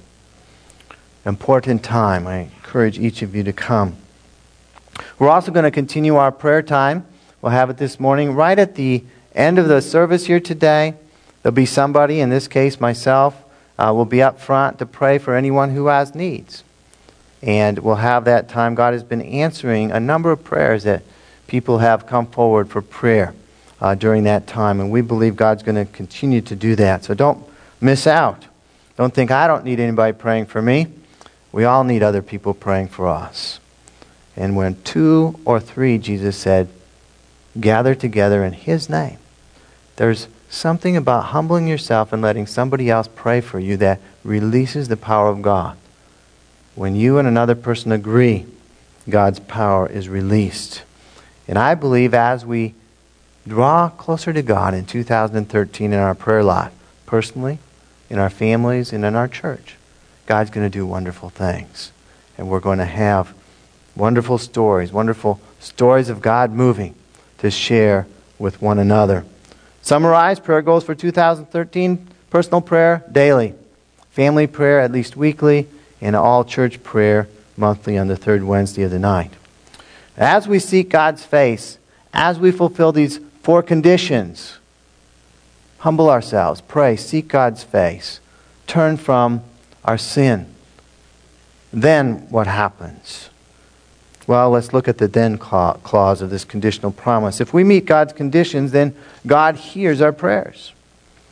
Important 1.26 1.84
time. 1.84 2.28
I 2.28 2.38
encourage 2.41 2.98
each 3.00 3.22
of 3.22 3.36
you 3.36 3.44
to 3.44 3.54
come. 3.54 3.98
We're 5.20 5.30
also 5.30 5.52
going 5.52 5.63
to 5.63 5.72
continue 5.72 6.15
our 6.15 6.32
prayer 6.32 6.62
time. 6.62 7.06
We'll 7.41 7.52
have 7.52 7.70
it 7.70 7.78
this 7.78 8.00
morning 8.00 8.34
right 8.34 8.58
at 8.58 8.76
the 8.76 9.04
end 9.34 9.60
of 9.60 9.68
the 9.68 9.82
service 9.82 10.28
here 10.28 10.39
today. 10.39 10.94
There'll 11.41 11.54
be 11.54 11.65
somebody, 11.65 12.22
in 12.22 12.30
this 12.30 12.48
case 12.48 12.80
myself, 12.80 13.36
uh, 13.78 13.91
will 13.94 14.06
be 14.06 14.22
up 14.22 14.39
front 14.39 14.80
to 14.80 14.86
pray 14.86 15.18
for 15.18 15.36
anyone 15.36 15.72
who 15.72 15.88
has 15.88 16.15
needs. 16.15 16.63
And 17.41 17.80
we'll 17.80 17.95
have 17.95 18.26
that 18.26 18.50
time. 18.50 18.76
God 18.76 18.93
has 18.93 19.04
been 19.04 19.21
answering 19.21 19.91
a 19.91 20.00
number 20.00 20.32
of 20.32 20.43
prayers 20.43 20.84
that 20.84 21.04
people 21.48 21.80
have 21.80 22.08
come 22.08 22.28
forward 22.28 22.69
for 22.69 22.82
prayer 22.82 23.34
uh, 23.82 23.95
during 23.95 24.24
that 24.24 24.48
time. 24.48 24.80
And 24.80 24.91
we 24.91 25.02
believe 25.02 25.36
God's 25.36 25.63
going 25.63 25.76
to 25.76 25.91
continue 25.91 26.41
to 26.41 26.56
do 26.56 26.76
that. 26.76 27.04
So 27.04 27.13
don't 27.13 27.45
miss 27.82 28.08
out. 28.08 28.45
Don't 28.98 29.13
think 29.13 29.32
I 29.32 29.48
don't 29.48 29.65
need 29.65 29.80
anybody 29.80 30.13
praying 30.13 30.45
for 30.45 30.62
me. 30.62 30.88
We 31.52 31.65
all 31.65 31.84
need 31.84 32.04
other 32.04 32.21
people 32.21 32.54
praying 32.54 32.89
for 32.89 33.08
us. 33.08 33.60
And 34.36 34.56
when 34.56 34.82
two 34.84 35.39
or 35.45 35.60
three, 35.60 35.98
Jesus 35.98 36.36
said, 36.36 36.69
gather 37.60 37.95
together 37.95 38.43
in 38.43 38.54
His 38.54 38.89
name, 38.89 39.17
there's 39.95 40.28
something 40.50 40.98
about 40.98 41.26
humbling 41.26 41.67
yourself 41.67 42.12
and 42.12 42.21
letting 42.21 42.48
somebody 42.48 42.89
else 42.89 43.08
pray 43.15 43.41
for 43.41 43.60
you 43.60 43.78
that 43.78 44.02
releases 44.24 44.88
the 44.88 44.98
power 44.98 45.30
of 45.30 45.41
God. 45.41 45.78
When 46.76 46.96
you 46.96 47.18
and 47.18 47.28
another 47.28 47.56
person 47.56 47.92
agree, 47.92 48.46
God's 49.10 49.40
power 49.40 49.88
is 49.88 50.10
released. 50.10 50.84
And 51.48 51.58
I 51.58 51.74
believe 51.76 52.14
as 52.14 52.46
we 52.46 52.74
draw 53.48 53.90
closer 53.90 54.34
to 54.34 54.42
God 54.42 54.74
in 54.74 54.86
2013 54.86 55.94
in 55.94 56.00
our 56.00 56.16
prayer 56.16 56.44
life, 56.44 56.74
personally, 57.06 57.60
in 58.10 58.20
our 58.20 58.30
families, 58.30 58.92
and 58.92 59.06
in 59.06 59.16
our 59.16 59.28
church, 59.28 59.76
God's 60.26 60.50
going 60.50 60.66
to 60.66 60.76
do 60.78 60.86
wonderful 60.86 61.30
things. 61.30 61.92
And 62.38 62.50
we're 62.50 62.60
going 62.60 62.80
to 62.80 62.86
have 62.86 63.34
wonderful 63.96 64.38
stories, 64.38 64.92
wonderful 64.92 65.40
stories 65.60 66.10
of 66.10 66.22
God 66.22 66.52
moving 66.52 66.96
to 67.38 67.50
share 67.50 68.08
with 68.38 68.62
one 68.62 68.80
another. 68.80 69.24
Summarize 69.82 70.40
prayer 70.40 70.62
goals 70.62 70.84
for 70.84 70.96
2013 70.96 72.08
personal 72.30 72.60
prayer 72.60 73.04
daily, 73.10 73.54
family 74.10 74.48
prayer 74.48 74.82
at 74.82 74.92
least 74.92 75.16
weekly, 75.16 75.68
and 76.02 76.16
all 76.16 76.44
church 76.44 76.84
prayer 76.84 77.28
monthly 77.58 77.98
on 77.98 78.08
the 78.08 78.18
third 78.18 78.44
Wednesday 78.44 78.84
of 78.84 78.92
the 78.92 79.00
night. 79.00 79.32
As 80.18 80.48
we 80.48 80.60
seek 80.60 80.90
God's 80.90 81.24
face, 81.26 81.78
as 82.14 82.40
we 82.40 82.52
fulfill 82.52 82.92
these 82.92 83.20
four 83.42 83.62
conditions, 83.62 84.58
humble 85.80 86.10
ourselves, 86.10 86.62
pray, 86.62 86.96
seek 86.96 87.28
God's 87.28 87.64
face, 87.64 88.20
turn 88.68 88.98
from 88.98 89.44
our 89.84 89.98
sin. 89.98 90.48
Then 91.72 92.28
what 92.30 92.48
happens? 92.48 93.30
Well, 94.28 94.50
let's 94.50 94.74
look 94.74 94.88
at 94.88 94.98
the 94.98 95.08
then 95.08 95.38
clause 95.38 96.22
of 96.22 96.30
this 96.30 96.46
conditional 96.46 96.92
promise. 96.92 97.40
If 97.40 97.54
we 97.54 97.64
meet 97.64 97.86
God's 97.86 98.14
conditions, 98.14 98.72
then 98.72 98.96
God 99.28 99.56
hears 99.56 100.02
our 100.02 100.14
prayers. 100.14 100.72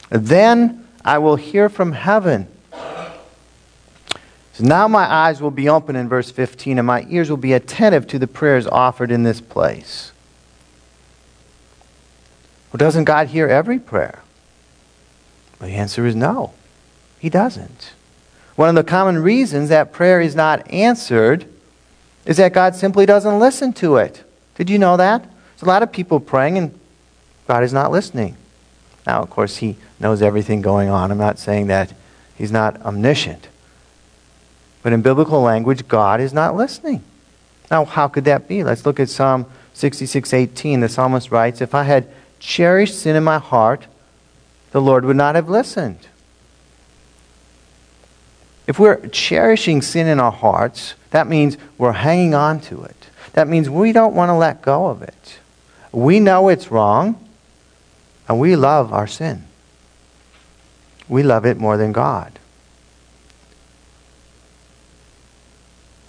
Then 0.10 0.88
I 1.04 1.18
will 1.18 1.38
hear 1.38 1.70
from 1.70 1.94
heaven 1.94 2.48
so 4.54 4.64
now 4.64 4.88
my 4.88 5.12
eyes 5.12 5.42
will 5.42 5.52
be 5.52 5.68
open 5.68 5.96
in 5.96 6.08
verse 6.08 6.30
15, 6.30 6.78
and 6.78 6.86
my 6.86 7.06
ears 7.10 7.30
will 7.30 7.38
be 7.38 7.54
attentive 7.54 8.06
to 8.08 8.20
the 8.20 8.28
prayers 8.28 8.68
offered 8.68 9.12
in 9.12 9.24
this 9.24 9.42
place. 9.42 10.12
Well, 12.72 12.78
doesn't 12.78 13.06
God 13.06 13.28
hear 13.28 13.48
every 13.48 13.80
prayer? 13.80 14.20
The 15.60 15.68
answer 15.70 16.06
is 16.06 16.16
no, 16.16 16.54
He 17.20 17.30
doesn't. 17.30 17.94
One 18.56 18.70
of 18.70 18.76
the 18.76 18.84
common 18.84 19.20
reasons 19.20 19.70
that 19.70 19.92
prayer 19.92 20.22
is 20.22 20.36
not 20.36 20.70
answered 20.72 21.48
is 22.26 22.38
that 22.38 22.54
God 22.54 22.76
simply 22.76 23.08
doesn't 23.08 23.40
listen 23.40 23.74
to 23.74 23.98
it. 23.98 24.24
Did 24.56 24.70
you 24.70 24.78
know 24.78 24.98
that? 24.98 25.24
There's 25.24 25.64
a 25.64 25.66
lot 25.66 25.82
of 25.82 25.92
people 25.92 26.20
praying 26.20 26.60
and 26.60 26.80
God 27.48 27.64
is 27.64 27.74
not 27.74 27.92
listening. 27.92 28.38
Now, 29.08 29.22
of 29.24 29.30
course, 29.32 29.58
He 29.58 29.78
knows 30.00 30.22
everything 30.22 30.62
going 30.62 30.90
on. 30.90 31.12
I'm 31.12 31.18
not 31.18 31.40
saying 31.40 31.68
that 31.68 31.94
He's 32.38 32.52
not 32.52 32.80
omniscient. 32.84 33.48
But 34.84 34.94
in 34.94 35.02
biblical 35.02 35.42
language, 35.42 35.88
God 35.88 36.20
is 36.20 36.34
not 36.34 36.56
listening. 36.56 37.02
Now, 37.72 37.86
how 37.86 38.08
could 38.08 38.26
that 38.26 38.48
be? 38.48 38.64
Let's 38.64 38.86
look 38.86 39.00
at 39.00 39.10
Psalm 39.10 39.46
66:18. 39.74 40.82
The 40.82 40.90
psalmist 40.90 41.32
writes, 41.32 41.62
"If 41.62 41.74
I 41.74 41.84
had 41.84 42.08
cherished 42.40 43.00
sin 43.00 43.16
in 43.16 43.24
my 43.24 43.40
heart, 43.40 43.88
the 44.72 44.82
Lord 44.82 45.06
would 45.06 45.16
not 45.16 45.36
have 45.36 45.50
listened." 45.50 46.00
If 48.68 48.80
we're 48.80 49.08
cherishing 49.08 49.82
sin 49.82 50.08
in 50.08 50.20
our 50.20 50.32
hearts, 50.32 50.94
that 51.12 51.28
means 51.28 51.58
we're 51.78 51.94
hanging 51.94 52.34
on 52.34 52.60
to 52.62 52.84
it. 52.84 53.08
That 53.34 53.48
means 53.48 53.70
we 53.70 53.92
don't 53.92 54.14
want 54.14 54.30
to 54.30 54.36
let 54.36 54.62
go 54.62 54.88
of 54.88 55.02
it. 55.02 55.40
We 55.92 56.20
know 56.20 56.50
it's 56.50 56.72
wrong, 56.72 57.16
and 58.28 58.40
we 58.40 58.56
love 58.56 58.94
our 58.94 59.08
sin. 59.08 59.44
We 61.10 61.24
love 61.24 61.46
it 61.46 61.58
more 61.58 61.78
than 61.78 61.92
God. 61.92 62.40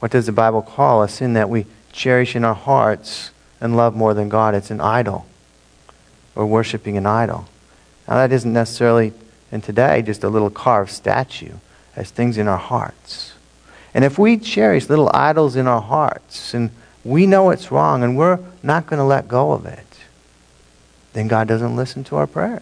What 0.05 0.11
does 0.11 0.27
the 0.27 0.33
Bible 0.33 0.61
call 0.61 1.03
a 1.03 1.09
sin 1.09 1.33
that 1.33 1.49
we 1.49 1.65
cherish 1.91 2.37
in 2.37 2.45
our 2.45 2.55
hearts 2.55 3.31
and 3.59 3.75
love 3.75 3.97
more 3.97 4.13
than 4.13 4.29
God? 4.29 4.55
It's 4.55 4.71
an 4.71 4.83
idol. 4.83 5.25
We're 6.35 6.45
worshiping 6.45 6.99
an 6.99 7.07
idol. 7.07 7.47
Now, 8.07 8.17
that 8.17 8.31
isn't 8.31 8.53
necessarily, 8.53 9.15
in 9.51 9.63
today, 9.63 10.03
just 10.03 10.23
a 10.23 10.29
little 10.29 10.51
carved 10.51 10.91
statue 10.91 11.55
as 11.97 12.11
things 12.11 12.37
in 12.37 12.49
our 12.49 12.59
hearts. 12.59 13.33
And 13.95 14.05
if 14.05 14.19
we 14.19 14.37
cherish 14.37 14.91
little 14.91 15.11
idols 15.15 15.57
in 15.57 15.67
our 15.67 15.81
hearts 15.81 16.53
and 16.53 16.71
we 17.03 17.25
know 17.25 17.49
it's 17.49 17.73
wrong 17.73 18.03
and 18.03 18.15
we're 18.15 18.41
not 18.63 18.87
going 18.87 18.99
to 18.99 19.05
let 19.05 19.27
go 19.27 19.53
of 19.53 19.65
it, 19.65 19.87
then 21.15 21.29
God 21.29 21.49
doesn't 21.49 21.77
listen 21.77 22.05
to 22.05 22.17
our 22.17 22.27
prayers. 22.27 22.61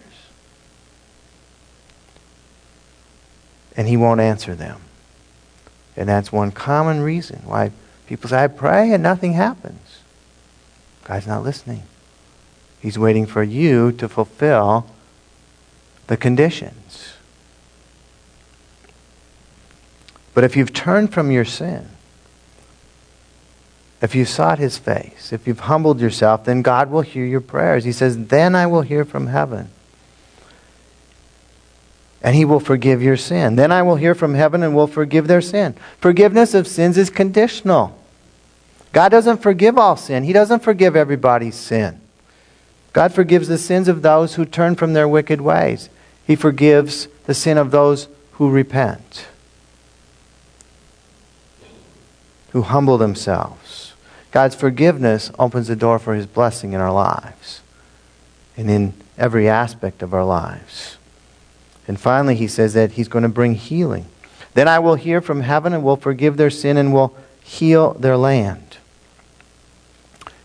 And 3.75 3.89
He 3.89 3.97
won't 3.97 4.21
answer 4.21 4.55
them. 4.55 4.82
And 5.95 6.09
that's 6.09 6.31
one 6.31 6.51
common 6.51 7.01
reason 7.01 7.41
why 7.45 7.71
people 8.07 8.29
say, 8.29 8.43
I 8.43 8.47
pray 8.47 8.91
and 8.91 9.03
nothing 9.03 9.33
happens. 9.33 9.99
God's 11.03 11.27
not 11.27 11.43
listening. 11.43 11.83
He's 12.79 12.97
waiting 12.97 13.25
for 13.25 13.43
you 13.43 13.91
to 13.93 14.09
fulfill 14.09 14.87
the 16.07 16.17
conditions. 16.17 17.13
But 20.33 20.43
if 20.43 20.55
you've 20.57 20.73
turned 20.73 21.13
from 21.13 21.31
your 21.31 21.45
sin, 21.45 21.89
if 24.01 24.15
you've 24.15 24.29
sought 24.29 24.59
his 24.59 24.77
face, 24.77 25.31
if 25.31 25.47
you've 25.47 25.61
humbled 25.61 26.01
yourself, 26.01 26.43
then 26.43 26.61
God 26.61 26.89
will 26.89 27.01
hear 27.01 27.25
your 27.25 27.39
prayers. 27.39 27.85
He 27.85 27.93
says, 27.93 28.27
Then 28.27 28.53
I 28.55 28.67
will 28.67 28.81
hear 28.81 29.05
from 29.05 29.27
heaven 29.27 29.69
and 32.23 32.35
he 32.35 32.45
will 32.45 32.61
forgive 32.61 33.03
your 33.03 33.17
sin. 33.17 33.57
Then 33.57 33.71
I 33.71 33.81
will 33.81 33.97
hear 33.97 34.15
from 34.15 34.33
heaven 34.33 34.63
and 34.63 34.73
will 34.73 34.87
forgive 34.87 35.27
their 35.27 35.41
sin. 35.41 35.75
Forgiveness 35.99 36.53
of 36.53 36.67
sins 36.67 36.97
is 36.97 37.09
conditional. 37.09 37.99
God 38.93 39.09
doesn't 39.09 39.41
forgive 39.41 39.77
all 39.77 39.97
sin, 39.97 40.23
He 40.23 40.33
doesn't 40.33 40.63
forgive 40.63 40.95
everybody's 40.95 41.55
sin. 41.55 41.99
God 42.93 43.11
forgives 43.11 43.47
the 43.47 43.57
sins 43.57 43.87
of 43.87 44.03
those 44.03 44.35
who 44.35 44.45
turn 44.45 44.75
from 44.75 44.93
their 44.93 45.07
wicked 45.07 45.41
ways, 45.41 45.89
He 46.25 46.35
forgives 46.35 47.07
the 47.25 47.33
sin 47.33 47.57
of 47.57 47.71
those 47.71 48.07
who 48.33 48.49
repent, 48.49 49.25
who 52.51 52.61
humble 52.61 52.97
themselves. 52.97 53.93
God's 54.31 54.55
forgiveness 54.55 55.31
opens 55.37 55.67
the 55.67 55.75
door 55.75 55.99
for 55.99 56.13
His 56.13 56.27
blessing 56.27 56.73
in 56.73 56.79
our 56.79 56.93
lives 56.93 57.61
and 58.55 58.69
in 58.69 58.93
every 59.17 59.49
aspect 59.49 60.03
of 60.03 60.13
our 60.13 60.25
lives. 60.25 60.97
And 61.87 61.99
finally, 61.99 62.35
He 62.35 62.47
says 62.47 62.73
that 62.73 62.93
He's 62.93 63.07
going 63.07 63.23
to 63.23 63.29
bring 63.29 63.55
healing. 63.55 64.05
Then 64.53 64.67
I 64.67 64.79
will 64.79 64.95
hear 64.95 65.21
from 65.21 65.41
heaven 65.41 65.73
and 65.73 65.83
will 65.83 65.97
forgive 65.97 66.37
their 66.37 66.49
sin 66.49 66.77
and 66.77 66.93
will 66.93 67.15
heal 67.43 67.93
their 67.93 68.17
land. 68.17 68.77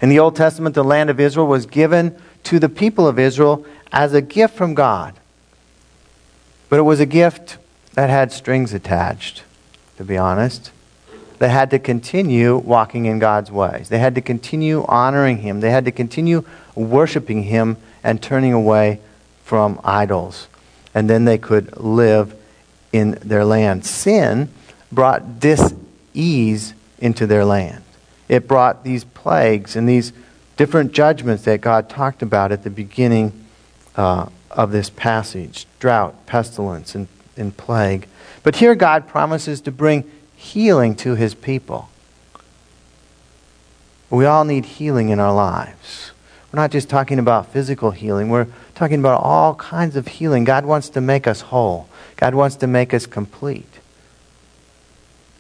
In 0.01 0.09
the 0.09 0.19
Old 0.19 0.37
Testament, 0.37 0.75
the 0.75 0.85
land 0.85 1.11
of 1.11 1.21
Israel 1.21 1.47
was 1.47 1.67
given 1.67 2.17
to 2.45 2.59
the 2.59 2.69
people 2.69 3.07
of 3.07 3.19
Israel 3.19 3.67
as 3.93 4.15
a 4.15 4.23
gift 4.23 4.55
from 4.55 4.75
God. 4.75 5.15
But 6.69 6.79
it 6.79 6.83
was 6.83 7.01
a 7.01 7.07
gift 7.07 7.59
that 7.95 8.11
had 8.11 8.33
strings 8.33 8.73
attached, 8.73 9.43
to 9.97 10.05
be 10.05 10.17
honest. 10.17 10.71
They 11.39 11.49
had 11.49 11.71
to 11.71 11.79
continue 11.79 12.57
walking 12.57 13.07
in 13.07 13.19
God's 13.19 13.51
ways. 13.51 13.89
They 13.89 13.99
had 13.99 14.15
to 14.17 14.21
continue 14.21 14.85
honoring 14.87 15.39
Him. 15.39 15.61
They 15.61 15.71
had 15.71 15.85
to 15.85 15.93
continue 15.93 16.45
worshiping 16.75 17.45
Him 17.45 17.77
and 18.03 18.23
turning 18.23 18.53
away 18.53 19.01
from 19.45 19.81
idols. 19.85 20.49
And 20.95 21.09
then 21.09 21.25
they 21.25 21.39
could 21.39 21.77
live 21.77 22.35
in 22.93 23.13
their 23.23 23.45
land. 23.45 23.85
Sin 23.85 24.49
brought 24.91 25.41
dis-ease 25.41 26.75
into 26.99 27.27
their 27.27 27.45
land. 27.45 27.85
It 28.29 28.49
brought 28.49 28.85
these 28.85 29.05
plagues 29.05 29.77
and 29.77 29.89
these 29.89 30.13
different 30.57 30.93
judgments 30.93 31.45
that 31.45 31.61
God 31.61 31.89
talked 31.89 32.23
about 32.23 32.53
at 32.53 32.65
the 32.65 32.71
beginning 32.71 33.45
uh, 33.97 34.29
of 34.51 34.73
this 34.73 34.91
passage 34.91 35.67
drought, 35.79 36.27
pestilence, 36.27 36.95
and, 36.95 37.09
and 37.37 37.57
plague. 37.57 38.09
But 38.43 38.57
here 38.57 38.75
God 38.75 39.07
promises 39.07 39.61
to 39.63 39.73
bring 39.73 40.11
healing 40.37 40.95
to 40.97 41.15
his 41.15 41.35
people. 41.35 41.89
We 44.11 44.25
all 44.25 44.45
need 44.45 44.65
healing 44.65 45.11
in 45.11 45.21
our 45.21 45.35
lives. 45.35 46.13
Not 46.59 46.73
just 46.73 46.89
talking 46.89 47.21
about 47.21 47.53
physical 47.53 47.93
healing, 47.93 48.31
we're 48.31 48.49
talking 48.75 48.99
about 48.99 49.23
all 49.23 49.55
kinds 49.55 49.95
of 49.95 50.09
healing. 50.09 50.43
God 50.43 50.67
wants 50.67 50.89
to 50.89 51.01
make 51.01 51.29
us 51.29 51.41
whole, 51.41 51.89
God 52.17 52.35
wants 52.35 52.57
to 52.57 52.67
make 52.67 52.93
us 52.93 53.07
complete. 53.07 53.79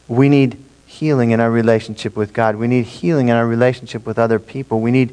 We 0.06 0.28
need 0.28 0.62
healing 0.86 1.32
in 1.32 1.40
our 1.40 1.50
relationship 1.50 2.14
with 2.14 2.32
God. 2.32 2.54
We 2.54 2.68
need 2.68 2.84
healing 2.84 3.30
in 3.30 3.34
our 3.34 3.48
relationship 3.48 4.06
with 4.06 4.16
other 4.16 4.38
people. 4.38 4.80
We 4.80 4.92
need 4.92 5.12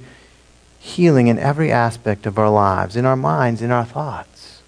healing 0.78 1.26
in 1.26 1.40
every 1.40 1.72
aspect 1.72 2.28
of 2.28 2.38
our 2.38 2.52
lives, 2.52 2.96
in 2.96 3.08
our 3.08 3.16
minds, 3.16 3.64
in 3.64 3.72
our 3.72 3.84
thoughts. 3.84 4.62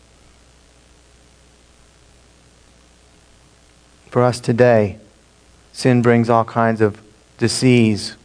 For 4.10 4.24
us 4.24 4.40
today, 4.40 4.98
sin 5.72 6.02
brings 6.02 6.32
all 6.32 6.46
kinds 6.46 6.82
of 6.82 7.00
disease 7.38 8.16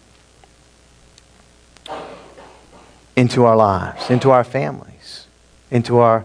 into 3.16 3.44
our 3.44 3.56
lives, 3.56 4.10
into 4.10 4.30
our 4.30 4.44
families, 4.44 5.26
into 5.70 5.98
our, 5.98 6.24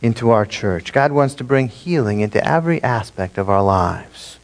into 0.00 0.30
our 0.30 0.46
church. 0.46 0.92
God 0.92 1.12
wants 1.12 1.34
to 1.34 1.44
bring 1.44 1.68
healing 1.68 2.20
into 2.20 2.44
every 2.46 2.82
aspect 2.82 3.38
of 3.38 3.50
our 3.50 3.62
lives. 3.62 4.38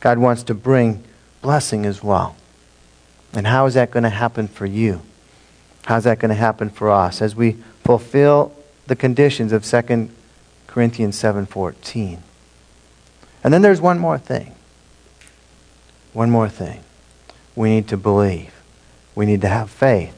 God 0.00 0.18
wants 0.18 0.42
to 0.44 0.54
bring 0.54 1.04
blessing 1.42 1.86
as 1.86 2.02
well. 2.02 2.36
And 3.32 3.46
how 3.46 3.66
is 3.66 3.74
that 3.74 3.90
going 3.90 4.04
to 4.04 4.10
happen 4.10 4.48
for 4.48 4.66
you? 4.66 5.02
How's 5.84 6.04
that 6.04 6.18
going 6.18 6.30
to 6.30 6.34
happen 6.34 6.70
for 6.70 6.90
us 6.90 7.22
as 7.22 7.34
we 7.34 7.52
fulfill 7.84 8.52
the 8.86 8.96
conditions 8.96 9.52
of 9.52 9.64
2 9.64 10.10
Corinthians 10.66 11.16
7:14? 11.16 12.18
And 13.44 13.54
then 13.54 13.62
there's 13.62 13.80
one 13.80 13.98
more 13.98 14.18
thing. 14.18 14.54
One 16.12 16.30
more 16.30 16.48
thing. 16.48 16.80
We 17.54 17.70
need 17.70 17.88
to 17.88 17.96
believe. 17.96 18.52
We 19.14 19.26
need 19.26 19.40
to 19.42 19.48
have 19.48 19.70
faith 19.70 20.17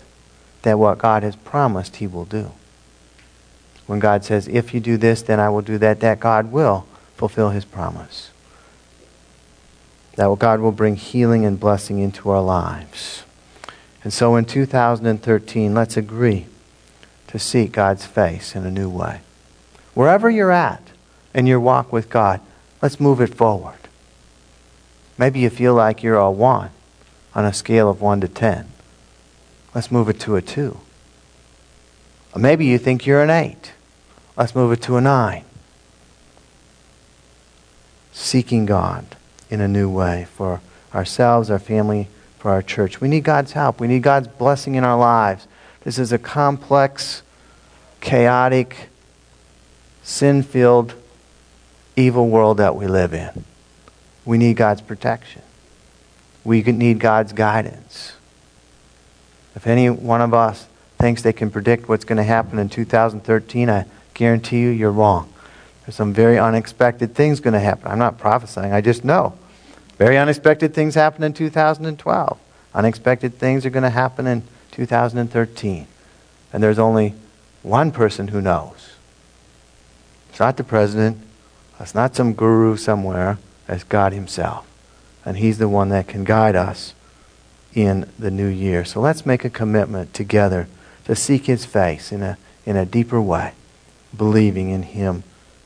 that 0.62 0.78
what 0.78 0.98
God 0.98 1.22
has 1.22 1.36
promised 1.36 1.96
he 1.96 2.06
will 2.06 2.24
do. 2.24 2.52
When 3.86 3.98
God 3.98 4.24
says, 4.24 4.48
"If 4.48 4.72
you 4.72 4.80
do 4.80 4.96
this, 4.96 5.22
then 5.22 5.40
I 5.40 5.48
will 5.48 5.62
do 5.62 5.78
that," 5.78 6.00
that 6.00 6.20
God 6.20 6.52
will 6.52 6.86
fulfill 7.16 7.50
his 7.50 7.64
promise 7.64 8.30
that 10.20 10.38
God 10.38 10.60
will 10.60 10.72
bring 10.72 10.96
healing 10.96 11.46
and 11.46 11.58
blessing 11.58 11.98
into 11.98 12.28
our 12.28 12.42
lives. 12.42 13.22
And 14.04 14.12
so 14.12 14.36
in 14.36 14.44
2013, 14.44 15.74
let's 15.74 15.96
agree 15.96 16.46
to 17.28 17.38
seek 17.38 17.72
God's 17.72 18.04
face 18.04 18.54
in 18.54 18.66
a 18.66 18.70
new 18.70 18.90
way. 18.90 19.20
Wherever 19.94 20.28
you're 20.28 20.50
at 20.50 20.82
in 21.32 21.46
your 21.46 21.60
walk 21.60 21.90
with 21.90 22.10
God, 22.10 22.40
let's 22.82 23.00
move 23.00 23.20
it 23.22 23.34
forward. 23.34 23.78
Maybe 25.16 25.40
you 25.40 25.48
feel 25.48 25.72
like 25.72 26.02
you're 26.02 26.16
a 26.16 26.30
1 26.30 26.68
on 27.34 27.46
a 27.46 27.52
scale 27.54 27.88
of 27.88 28.02
1 28.02 28.20
to 28.20 28.28
10. 28.28 28.66
Let's 29.74 29.90
move 29.90 30.08
it 30.08 30.18
to 30.20 30.36
a 30.36 30.42
2. 30.42 30.76
Or 32.34 32.38
maybe 32.40 32.66
you 32.66 32.78
think 32.78 33.06
you're 33.06 33.22
an 33.22 33.30
8. 33.30 33.72
Let's 34.36 34.54
move 34.54 34.72
it 34.72 34.82
to 34.82 34.96
a 34.96 35.00
9. 35.00 35.44
Seeking 38.12 38.66
God 38.66 39.04
in 39.48 39.60
a 39.60 39.68
new 39.68 39.88
way 39.88 40.26
for 40.34 40.60
ourselves, 40.94 41.50
our 41.50 41.58
family, 41.58 42.08
for 42.38 42.50
our 42.50 42.62
church. 42.62 43.00
We 43.00 43.08
need 43.08 43.24
God's 43.24 43.52
help. 43.52 43.80
We 43.80 43.86
need 43.86 44.02
God's 44.02 44.28
blessing 44.28 44.74
in 44.74 44.84
our 44.84 44.98
lives. 44.98 45.46
This 45.82 45.98
is 45.98 46.12
a 46.12 46.18
complex, 46.18 47.22
chaotic, 48.00 48.88
sin 50.02 50.42
filled, 50.42 50.94
evil 51.96 52.28
world 52.28 52.56
that 52.58 52.76
we 52.76 52.86
live 52.86 53.12
in. 53.12 53.44
We 54.24 54.38
need 54.38 54.56
God's 54.56 54.80
protection. 54.80 55.42
We 56.44 56.62
need 56.62 56.98
God's 56.98 57.32
guidance. 57.32 58.12
If 59.54 59.66
any 59.66 59.90
one 59.90 60.20
of 60.20 60.32
us 60.32 60.66
thinks 60.98 61.22
they 61.22 61.32
can 61.32 61.50
predict 61.50 61.88
what's 61.88 62.04
going 62.04 62.18
to 62.18 62.24
happen 62.24 62.58
in 62.58 62.68
2013, 62.68 63.70
I 63.70 63.86
guarantee 64.14 64.60
you 64.60 64.68
you're 64.68 64.92
wrong. 64.92 65.32
There's 65.84 65.96
some 65.96 66.12
very 66.12 66.38
unexpected 66.38 67.14
things 67.14 67.40
going 67.40 67.54
to 67.54 67.60
happen. 67.60 67.90
I'm 67.90 67.98
not 67.98 68.18
prophesying, 68.18 68.72
I 68.72 68.80
just 68.80 69.04
know. 69.04 69.36
Very 69.98 70.16
unexpected 70.16 70.72
things 70.74 70.94
happened 70.94 71.24
in 71.24 71.32
2012. 71.32 72.38
Unexpected 72.74 73.38
things 73.38 73.66
are 73.66 73.70
going 73.70 73.82
to 73.82 73.90
happen 73.90 74.26
in 74.26 74.42
2013. 74.70 75.86
And 76.52 76.62
there's 76.62 76.78
only 76.78 77.14
one 77.62 77.92
person 77.92 78.28
who 78.28 78.40
knows. 78.40 78.92
It's 80.30 80.40
not 80.40 80.56
the 80.56 80.64
president. 80.64 81.18
It's 81.78 81.94
not 81.94 82.14
some 82.14 82.34
guru 82.34 82.76
somewhere. 82.76 83.38
It's 83.68 83.84
God 83.84 84.12
Himself. 84.12 84.66
And 85.24 85.36
He's 85.36 85.58
the 85.58 85.68
one 85.68 85.88
that 85.90 86.08
can 86.08 86.24
guide 86.24 86.56
us 86.56 86.94
in 87.74 88.10
the 88.18 88.30
new 88.30 88.46
year. 88.46 88.84
So 88.84 89.00
let's 89.00 89.24
make 89.24 89.44
a 89.44 89.50
commitment 89.50 90.12
together 90.14 90.68
to 91.04 91.14
seek 91.14 91.46
His 91.46 91.64
face 91.64 92.12
in 92.12 92.22
a, 92.22 92.38
in 92.66 92.76
a 92.76 92.84
deeper 92.84 93.20
way, 93.20 93.52
believing 94.16 94.70
in 94.70 94.82
Him 94.82 95.22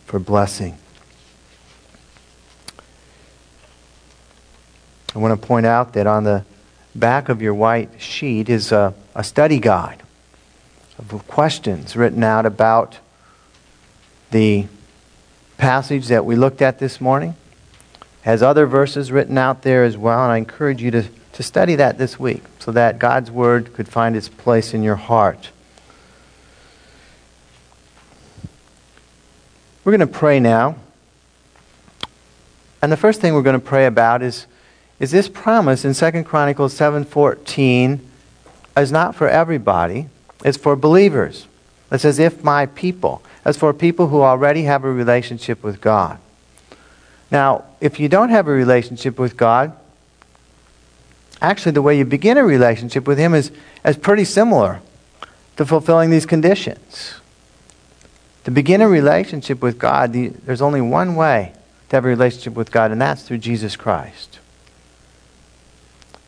for 0.07 0.19
blessing. 0.19 0.79
I 5.14 5.19
want 5.19 5.40
to 5.40 5.47
point 5.47 5.64
out 5.64 5.93
that 5.93 6.07
on 6.07 6.25
the 6.25 6.45
back 6.95 7.29
of 7.29 7.40
your 7.40 7.55
white 7.55 8.01
sheet 8.01 8.49
is 8.49 8.73
a, 8.73 8.95
a 9.14 9.23
study 9.23 9.59
guide 9.59 10.03
of 10.99 11.27
questions 11.29 11.97
written 11.97 12.23
out 12.23 12.47
about 12.47 12.99
the 14.31 14.67
passage 15.57 16.09
that 16.09 16.25
we 16.25 16.37
looked 16.37 16.62
at 16.62 16.79
this 16.79 17.01
morning. 17.01 17.37
Has 18.23 18.43
other 18.43 18.67
verses 18.67 19.12
written 19.12 19.37
out 19.38 19.62
there 19.62 19.85
as 19.85 19.97
well, 19.97 20.23
and 20.23 20.33
I 20.33 20.38
encourage 20.38 20.83
you 20.83 20.90
to, 20.93 21.05
to 21.35 21.42
study 21.42 21.75
that 21.75 21.99
this 21.99 22.18
week 22.18 22.42
so 22.61 22.73
that 22.73 22.99
God's 22.99 23.31
Word 23.31 23.75
could 23.75 23.88
find 23.88 24.16
its 24.16 24.29
place 24.29 24.73
in 24.73 24.83
your 24.83 24.97
heart. 24.97 25.50
We're 29.85 29.92
going 29.92 30.09
to 30.09 30.19
pray 30.19 30.40
now. 30.40 30.77
And 32.81 32.90
the 32.90 32.96
first 32.96 33.21
thing 33.21 33.35
we're 33.35 33.42
going 33.42 33.61
to 33.61 33.67
pray 33.67 33.87
about 33.87 34.23
is 34.23 34.46
is 35.00 35.11
this 35.11 35.29
promise 35.29 35.85
in 35.85 35.92
2 35.92 36.25
Chronicles 36.25 36.73
7:14 36.79 37.98
is 38.77 38.92
not 38.92 39.15
for 39.17 39.29
everybody, 39.29 40.09
it's 40.44 40.56
for 40.56 40.77
believers. 40.77 41.46
It 41.90 41.98
says 41.98 42.19
if 42.19 42.44
my 42.44 42.67
people. 42.67 43.23
That's 43.42 43.59
for 43.59 43.75
people 43.75 44.09
who 44.09 44.23
already 44.23 44.63
have 44.63 44.85
a 44.85 44.90
relationship 44.90 45.63
with 45.63 45.81
God. 45.81 46.19
Now, 47.31 47.65
if 47.81 47.98
you 47.98 48.09
don't 48.09 48.31
have 48.31 48.46
a 48.46 48.52
relationship 48.52 49.19
with 49.19 49.37
God, 49.37 49.77
actually 51.41 51.73
the 51.73 51.83
way 51.83 51.97
you 51.97 52.05
begin 52.05 52.37
a 52.37 52.45
relationship 52.45 53.07
with 53.07 53.19
him 53.19 53.35
is, 53.35 53.51
is 53.85 53.97
pretty 53.97 54.25
similar 54.25 54.81
to 55.57 55.67
fulfilling 55.67 56.11
these 56.11 56.27
conditions. 56.27 57.15
To 58.45 58.51
begin 58.51 58.81
a 58.81 58.89
relationship 58.89 59.63
with 59.63 59.79
God, 59.79 60.13
the, 60.13 60.29
there's 60.29 60.63
only 60.63 60.81
one 60.81 61.15
way 61.15 61.53
to 61.89 61.97
have 61.97 62.05
a 62.05 62.09
relationship 62.09 62.55
with 62.55 62.71
God, 62.71 62.91
and 62.91 63.01
that's 63.01 63.23
through 63.23 63.39
Jesus 63.39 63.77
Christ. 63.77 64.39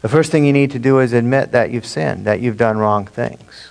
The 0.02 0.08
first 0.08 0.30
thing 0.30 0.44
you 0.44 0.52
need 0.52 0.70
to 0.70 0.78
do 0.78 1.00
is 1.00 1.12
admit 1.12 1.52
that 1.52 1.70
you've 1.70 1.86
sinned, 1.86 2.26
that 2.26 2.40
you've 2.40 2.56
done 2.56 2.78
wrong 2.78 3.06
things. 3.06 3.68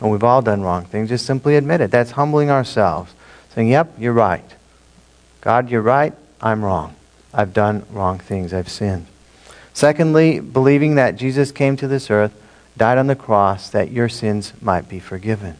And 0.00 0.10
we've 0.10 0.24
all 0.24 0.42
done 0.42 0.62
wrong 0.62 0.84
things. 0.84 1.08
Just 1.08 1.26
simply 1.26 1.56
admit 1.56 1.80
it. 1.80 1.90
That's 1.90 2.12
humbling 2.12 2.50
ourselves. 2.50 3.12
Saying, 3.54 3.68
yep, 3.68 3.92
you're 3.98 4.12
right. 4.12 4.44
God, 5.40 5.70
you're 5.70 5.82
right. 5.82 6.12
I'm 6.40 6.64
wrong. 6.64 6.94
I've 7.32 7.52
done 7.52 7.86
wrong 7.90 8.18
things. 8.18 8.52
I've 8.52 8.68
sinned. 8.68 9.06
Secondly, 9.76 10.40
believing 10.40 10.94
that 10.94 11.16
Jesus 11.16 11.52
came 11.52 11.76
to 11.76 11.86
this 11.86 12.10
earth, 12.10 12.32
died 12.78 12.96
on 12.96 13.08
the 13.08 13.14
cross, 13.14 13.68
that 13.68 13.90
your 13.90 14.08
sins 14.08 14.54
might 14.62 14.88
be 14.88 14.98
forgiven. 14.98 15.58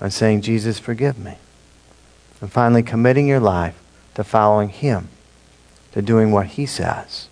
And 0.00 0.12
saying, 0.12 0.40
Jesus, 0.40 0.80
forgive 0.80 1.16
me. 1.16 1.38
And 2.40 2.50
finally, 2.50 2.82
committing 2.82 3.28
your 3.28 3.38
life 3.38 3.80
to 4.16 4.24
following 4.24 4.70
Him, 4.70 5.08
to 5.92 6.02
doing 6.02 6.32
what 6.32 6.46
He 6.46 6.66
says 6.66 7.28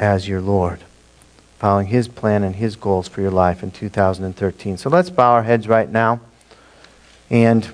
as 0.00 0.26
your 0.26 0.40
Lord, 0.40 0.80
following 1.58 1.88
His 1.88 2.08
plan 2.08 2.44
and 2.44 2.56
His 2.56 2.76
goals 2.76 3.08
for 3.08 3.20
your 3.20 3.30
life 3.30 3.62
in 3.62 3.70
2013. 3.70 4.78
So 4.78 4.88
let's 4.88 5.10
bow 5.10 5.32
our 5.32 5.42
heads 5.42 5.68
right 5.68 5.90
now. 5.90 6.18
And 7.28 7.68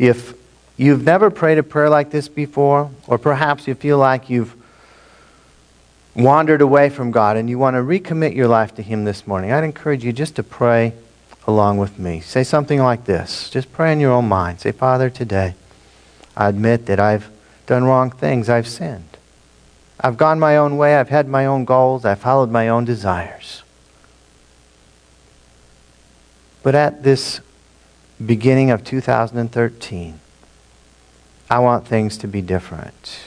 if 0.00 0.34
you've 0.78 1.04
never 1.04 1.28
prayed 1.28 1.58
a 1.58 1.62
prayer 1.62 1.90
like 1.90 2.10
this 2.10 2.28
before, 2.28 2.90
or 3.06 3.18
perhaps 3.18 3.68
you 3.68 3.74
feel 3.74 3.98
like 3.98 4.30
you've 4.30 4.54
wandered 6.14 6.60
away 6.60 6.88
from 6.88 7.10
God 7.10 7.36
and 7.36 7.50
you 7.50 7.58
want 7.58 7.74
to 7.74 7.80
recommit 7.80 8.34
your 8.34 8.48
life 8.48 8.74
to 8.76 8.82
Him 8.82 9.04
this 9.04 9.26
morning, 9.26 9.52
I'd 9.52 9.64
encourage 9.64 10.04
you 10.04 10.12
just 10.12 10.36
to 10.36 10.42
pray 10.42 10.94
along 11.46 11.78
with 11.78 11.98
me. 11.98 12.20
Say 12.20 12.44
something 12.44 12.80
like 12.80 13.04
this. 13.04 13.50
Just 13.50 13.72
pray 13.72 13.92
in 13.92 14.00
your 14.00 14.12
own 14.12 14.28
mind. 14.28 14.60
Say, 14.60 14.72
Father, 14.72 15.10
today 15.10 15.54
I 16.36 16.48
admit 16.48 16.86
that 16.86 17.00
I've 17.00 17.30
done 17.66 17.84
wrong 17.84 18.10
things. 18.10 18.48
I've 18.48 18.68
sinned. 18.68 19.16
I've 20.00 20.16
gone 20.16 20.38
my 20.38 20.56
own 20.56 20.76
way. 20.76 20.96
I've 20.96 21.08
had 21.08 21.28
my 21.28 21.46
own 21.46 21.64
goals. 21.64 22.04
I've 22.04 22.20
followed 22.20 22.50
my 22.50 22.68
own 22.68 22.84
desires. 22.84 23.62
But 26.62 26.74
at 26.74 27.02
this 27.02 27.40
beginning 28.24 28.70
of 28.70 28.84
2013, 28.84 30.20
I 31.50 31.58
want 31.60 31.86
things 31.86 32.18
to 32.18 32.28
be 32.28 32.42
different. 32.42 33.20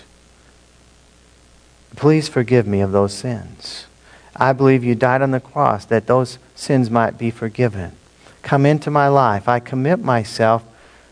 Please 1.96 2.28
forgive 2.28 2.68
me 2.68 2.82
of 2.82 2.92
those 2.92 3.14
sins. 3.14 3.88
I 4.36 4.54
believe 4.54 4.84
you 4.84 4.96
died 4.96 5.22
on 5.22 5.32
the 5.32 5.40
cross 5.40 5.86
that 5.86 6.08
those 6.08 6.38
sins 6.56 6.90
might 6.90 7.18
be 7.18 7.32
forgiven. 7.32 7.94
Come 8.42 8.66
into 8.66 8.90
my 8.90 9.08
life. 9.08 9.48
I 9.48 9.60
commit 9.60 10.00
myself 10.00 10.64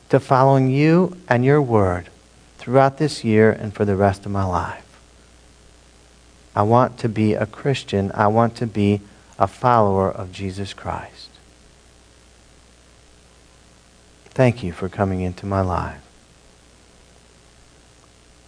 to 0.09 0.19
following 0.19 0.71
you 0.71 1.17
and 1.27 1.43
your 1.43 1.61
word 1.61 2.09
throughout 2.57 2.97
this 2.97 3.23
year 3.23 3.51
and 3.51 3.73
for 3.73 3.85
the 3.85 3.95
rest 3.95 4.25
of 4.25 4.31
my 4.31 4.43
life. 4.43 4.85
I 6.55 6.63
want 6.63 6.97
to 6.99 7.09
be 7.09 7.33
a 7.33 7.45
Christian. 7.45 8.11
I 8.13 8.27
want 8.27 8.55
to 8.57 8.67
be 8.67 9.01
a 9.37 9.47
follower 9.47 10.11
of 10.11 10.31
Jesus 10.31 10.73
Christ. 10.73 11.29
Thank 14.25 14.63
you 14.63 14.71
for 14.71 14.89
coming 14.89 15.21
into 15.21 15.45
my 15.45 15.61
life. 15.61 16.08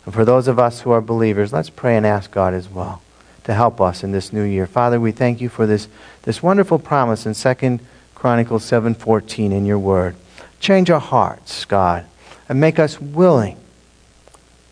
And 0.06 0.14
for 0.14 0.26
those 0.26 0.48
of 0.48 0.60
us 0.60 0.82
who 0.82 0.92
are 0.92 1.02
believers, 1.02 1.54
let's 1.54 1.70
pray 1.70 1.96
and 1.96 2.06
ask 2.06 2.32
God 2.32 2.54
as 2.54 2.70
well 2.70 3.02
to 3.44 3.54
help 3.54 3.82
us 3.82 4.04
in 4.04 4.12
this 4.12 4.32
new 4.32 4.44
year. 4.44 4.68
Father, 4.68 5.00
we 5.00 5.12
thank 5.12 5.42
you 5.42 5.50
for 5.50 5.66
this, 5.66 5.88
this 6.24 6.44
wonderful 6.44 6.80
promise 6.80 7.26
in 7.26 7.34
2 7.34 7.80
Chronicles 8.16 8.64
7:14 8.64 9.52
in 9.52 9.66
your 9.66 9.80
word. 9.80 10.16
Change 10.60 10.92
our 10.92 11.00
hearts, 11.00 11.66
God, 11.66 12.06
and 12.48 12.60
make 12.60 12.78
us 12.78 13.02
willing 13.02 13.58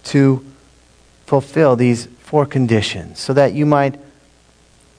to 0.06 0.46
fulfill 1.26 1.76
these 1.76 2.08
four 2.20 2.46
conditions 2.46 3.20
so 3.20 3.34
that 3.34 3.54
you 3.54 3.66
might 3.66 4.00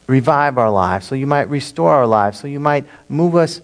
revive 0.09 0.59
our 0.59 0.71
lives, 0.71 1.07
so 1.07 1.15
you 1.15 1.27
might 1.27 1.49
restore 1.49 1.93
our 1.93 2.07
lives, 2.07 2.41
so 2.41 2.49
you 2.49 2.59
might 2.59 2.85
move 3.09 3.37
us 3.37 3.61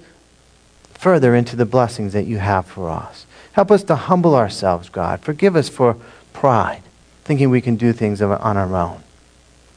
further 0.95 1.35
into 1.35 1.57
the 1.57 1.67
blessings 1.67 2.13
that 2.13 2.27
you 2.27 2.39
have 2.39 2.65
for 2.65 2.89
us. 2.89 3.27
Help 3.53 3.71
us 3.73 3.83
to 3.85 3.97
humble 3.97 4.37
ourselves, 4.37 4.89
God. 4.89 5.21
Forgive 5.21 5.57
us 5.57 5.69
for 5.69 5.97
pride, 6.37 6.83
thinking 7.25 7.49
we 7.49 7.63
can 7.63 7.77
do 7.77 7.95
things 7.95 8.21
on 8.21 8.57
our 8.59 8.77
own. 8.77 9.03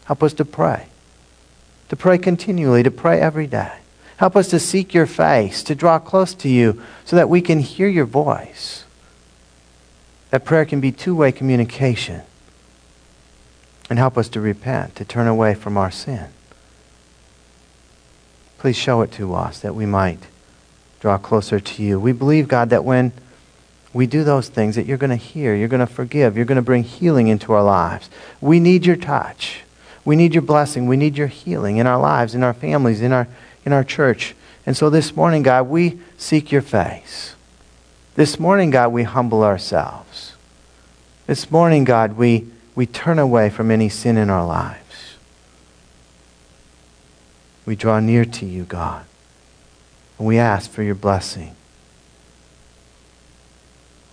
Help 0.04 0.22
us 0.22 0.34
to 0.34 0.44
pray, 0.44 0.88
to 1.88 1.96
pray 1.96 2.18
continually, 2.18 2.84
to 2.84 2.92
pray 2.92 3.22
every 3.22 3.48
day. 3.48 3.78
Help 4.18 4.36
us 4.36 4.50
to 4.50 4.60
seek 4.60 4.94
your 4.94 5.06
face, 5.06 5.64
to 5.64 5.74
draw 5.74 5.98
close 6.00 6.34
to 6.34 6.50
you 6.50 6.82
so 7.06 7.16
that 7.16 7.30
we 7.30 7.40
can 7.40 7.60
hear 7.60 7.88
your 7.88 8.06
voice. 8.06 8.84
That 10.32 10.44
prayer 10.44 10.66
can 10.66 10.82
be 10.82 10.92
two 10.92 11.16
way 11.16 11.32
communication 11.32 12.24
and 13.90 13.98
help 13.98 14.18
us 14.18 14.28
to 14.30 14.42
repent, 14.42 14.96
to 14.98 15.06
turn 15.06 15.28
away 15.28 15.56
from 15.56 15.78
our 15.78 15.90
sin. 15.90 16.28
Please 18.58 18.76
show 18.76 19.02
it 19.02 19.14
to 19.14 19.34
us 19.34 19.62
that 19.62 19.74
we 19.74 19.86
might 19.86 20.20
draw 21.00 21.18
closer 21.18 21.62
to 21.62 21.82
you. 21.82 21.98
We 21.98 22.12
believe, 22.12 22.50
God, 22.50 22.70
that 22.72 22.84
when 22.84 23.14
we 23.94 24.08
do 24.08 24.24
those 24.24 24.50
things, 24.50 24.76
that 24.76 24.86
you're 24.86 24.98
going 24.98 25.10
to 25.10 25.16
hear, 25.16 25.56
you're 25.56 25.68
going 25.68 25.80
to 25.80 25.88
forgive, 25.88 26.36
you're 26.36 26.46
going 26.46 26.58
to 26.58 26.62
bring 26.62 26.84
healing 26.84 27.28
into 27.28 27.54
our 27.54 27.64
lives. 27.64 28.10
We 28.40 28.60
need 28.60 28.86
your 28.86 28.96
touch. 28.96 29.62
We 30.06 30.16
need 30.16 30.34
your 30.34 30.44
blessing. 30.44 30.88
We 30.88 30.98
need 30.98 31.18
your 31.18 31.28
healing 31.28 31.78
in 31.78 31.88
our 31.88 32.00
lives, 32.00 32.36
in 32.36 32.44
our 32.44 32.54
families, 32.54 33.02
in 33.02 33.12
our, 33.12 33.28
in 33.66 33.74
our 33.74 33.84
church. 33.84 34.36
And 34.66 34.78
so 34.78 34.90
this 34.90 35.16
morning, 35.16 35.44
God, 35.44 35.68
we 35.68 36.00
seek 36.18 36.52
your 36.52 36.62
face. 36.62 37.36
This 38.16 38.40
morning, 38.40 38.70
God, 38.70 38.92
we 38.92 39.04
humble 39.04 39.44
ourselves. 39.44 40.36
This 41.26 41.50
morning, 41.52 41.84
God, 41.84 42.18
we 42.18 42.48
we 42.80 42.86
turn 42.86 43.20
away 43.20 43.50
from 43.50 43.72
any 43.72 43.90
sin 43.90 44.16
in 44.16 44.30
our 44.30 44.46
lives. 44.46 45.16
We 47.66 47.76
draw 47.76 48.00
near 48.00 48.24
to 48.24 48.46
you, 48.46 48.64
God, 48.64 49.06
and 50.18 50.26
we 50.26 50.38
ask 50.38 50.72
for 50.72 50.82
your 50.82 50.96
blessing. 50.96 51.58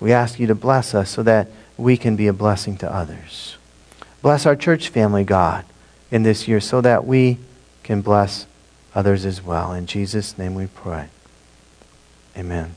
We 0.01 0.13
ask 0.13 0.39
you 0.39 0.47
to 0.49 0.55
bless 0.55 0.95
us 0.95 1.11
so 1.11 1.23
that 1.23 1.49
we 1.77 1.97
can 1.97 2.17
be 2.17 2.27
a 2.27 2.33
blessing 2.33 2.77
to 2.79 2.93
others. 2.93 3.57
Bless 4.23 4.47
our 4.47 4.57
church 4.57 4.89
family, 4.89 5.25
God, 5.25 5.65
in 6.11 6.23
this 6.23 6.49
year 6.49 6.61
so 6.61 6.81
that 6.81 7.07
we 7.07 7.39
can 7.83 8.01
bless 8.01 8.47
others 8.95 9.25
as 9.25 9.43
well. 9.43 9.73
In 9.73 9.87
Jesus' 9.87 10.37
name 10.39 10.55
we 10.55 10.67
pray. 10.67 11.09
Amen. 12.37 12.75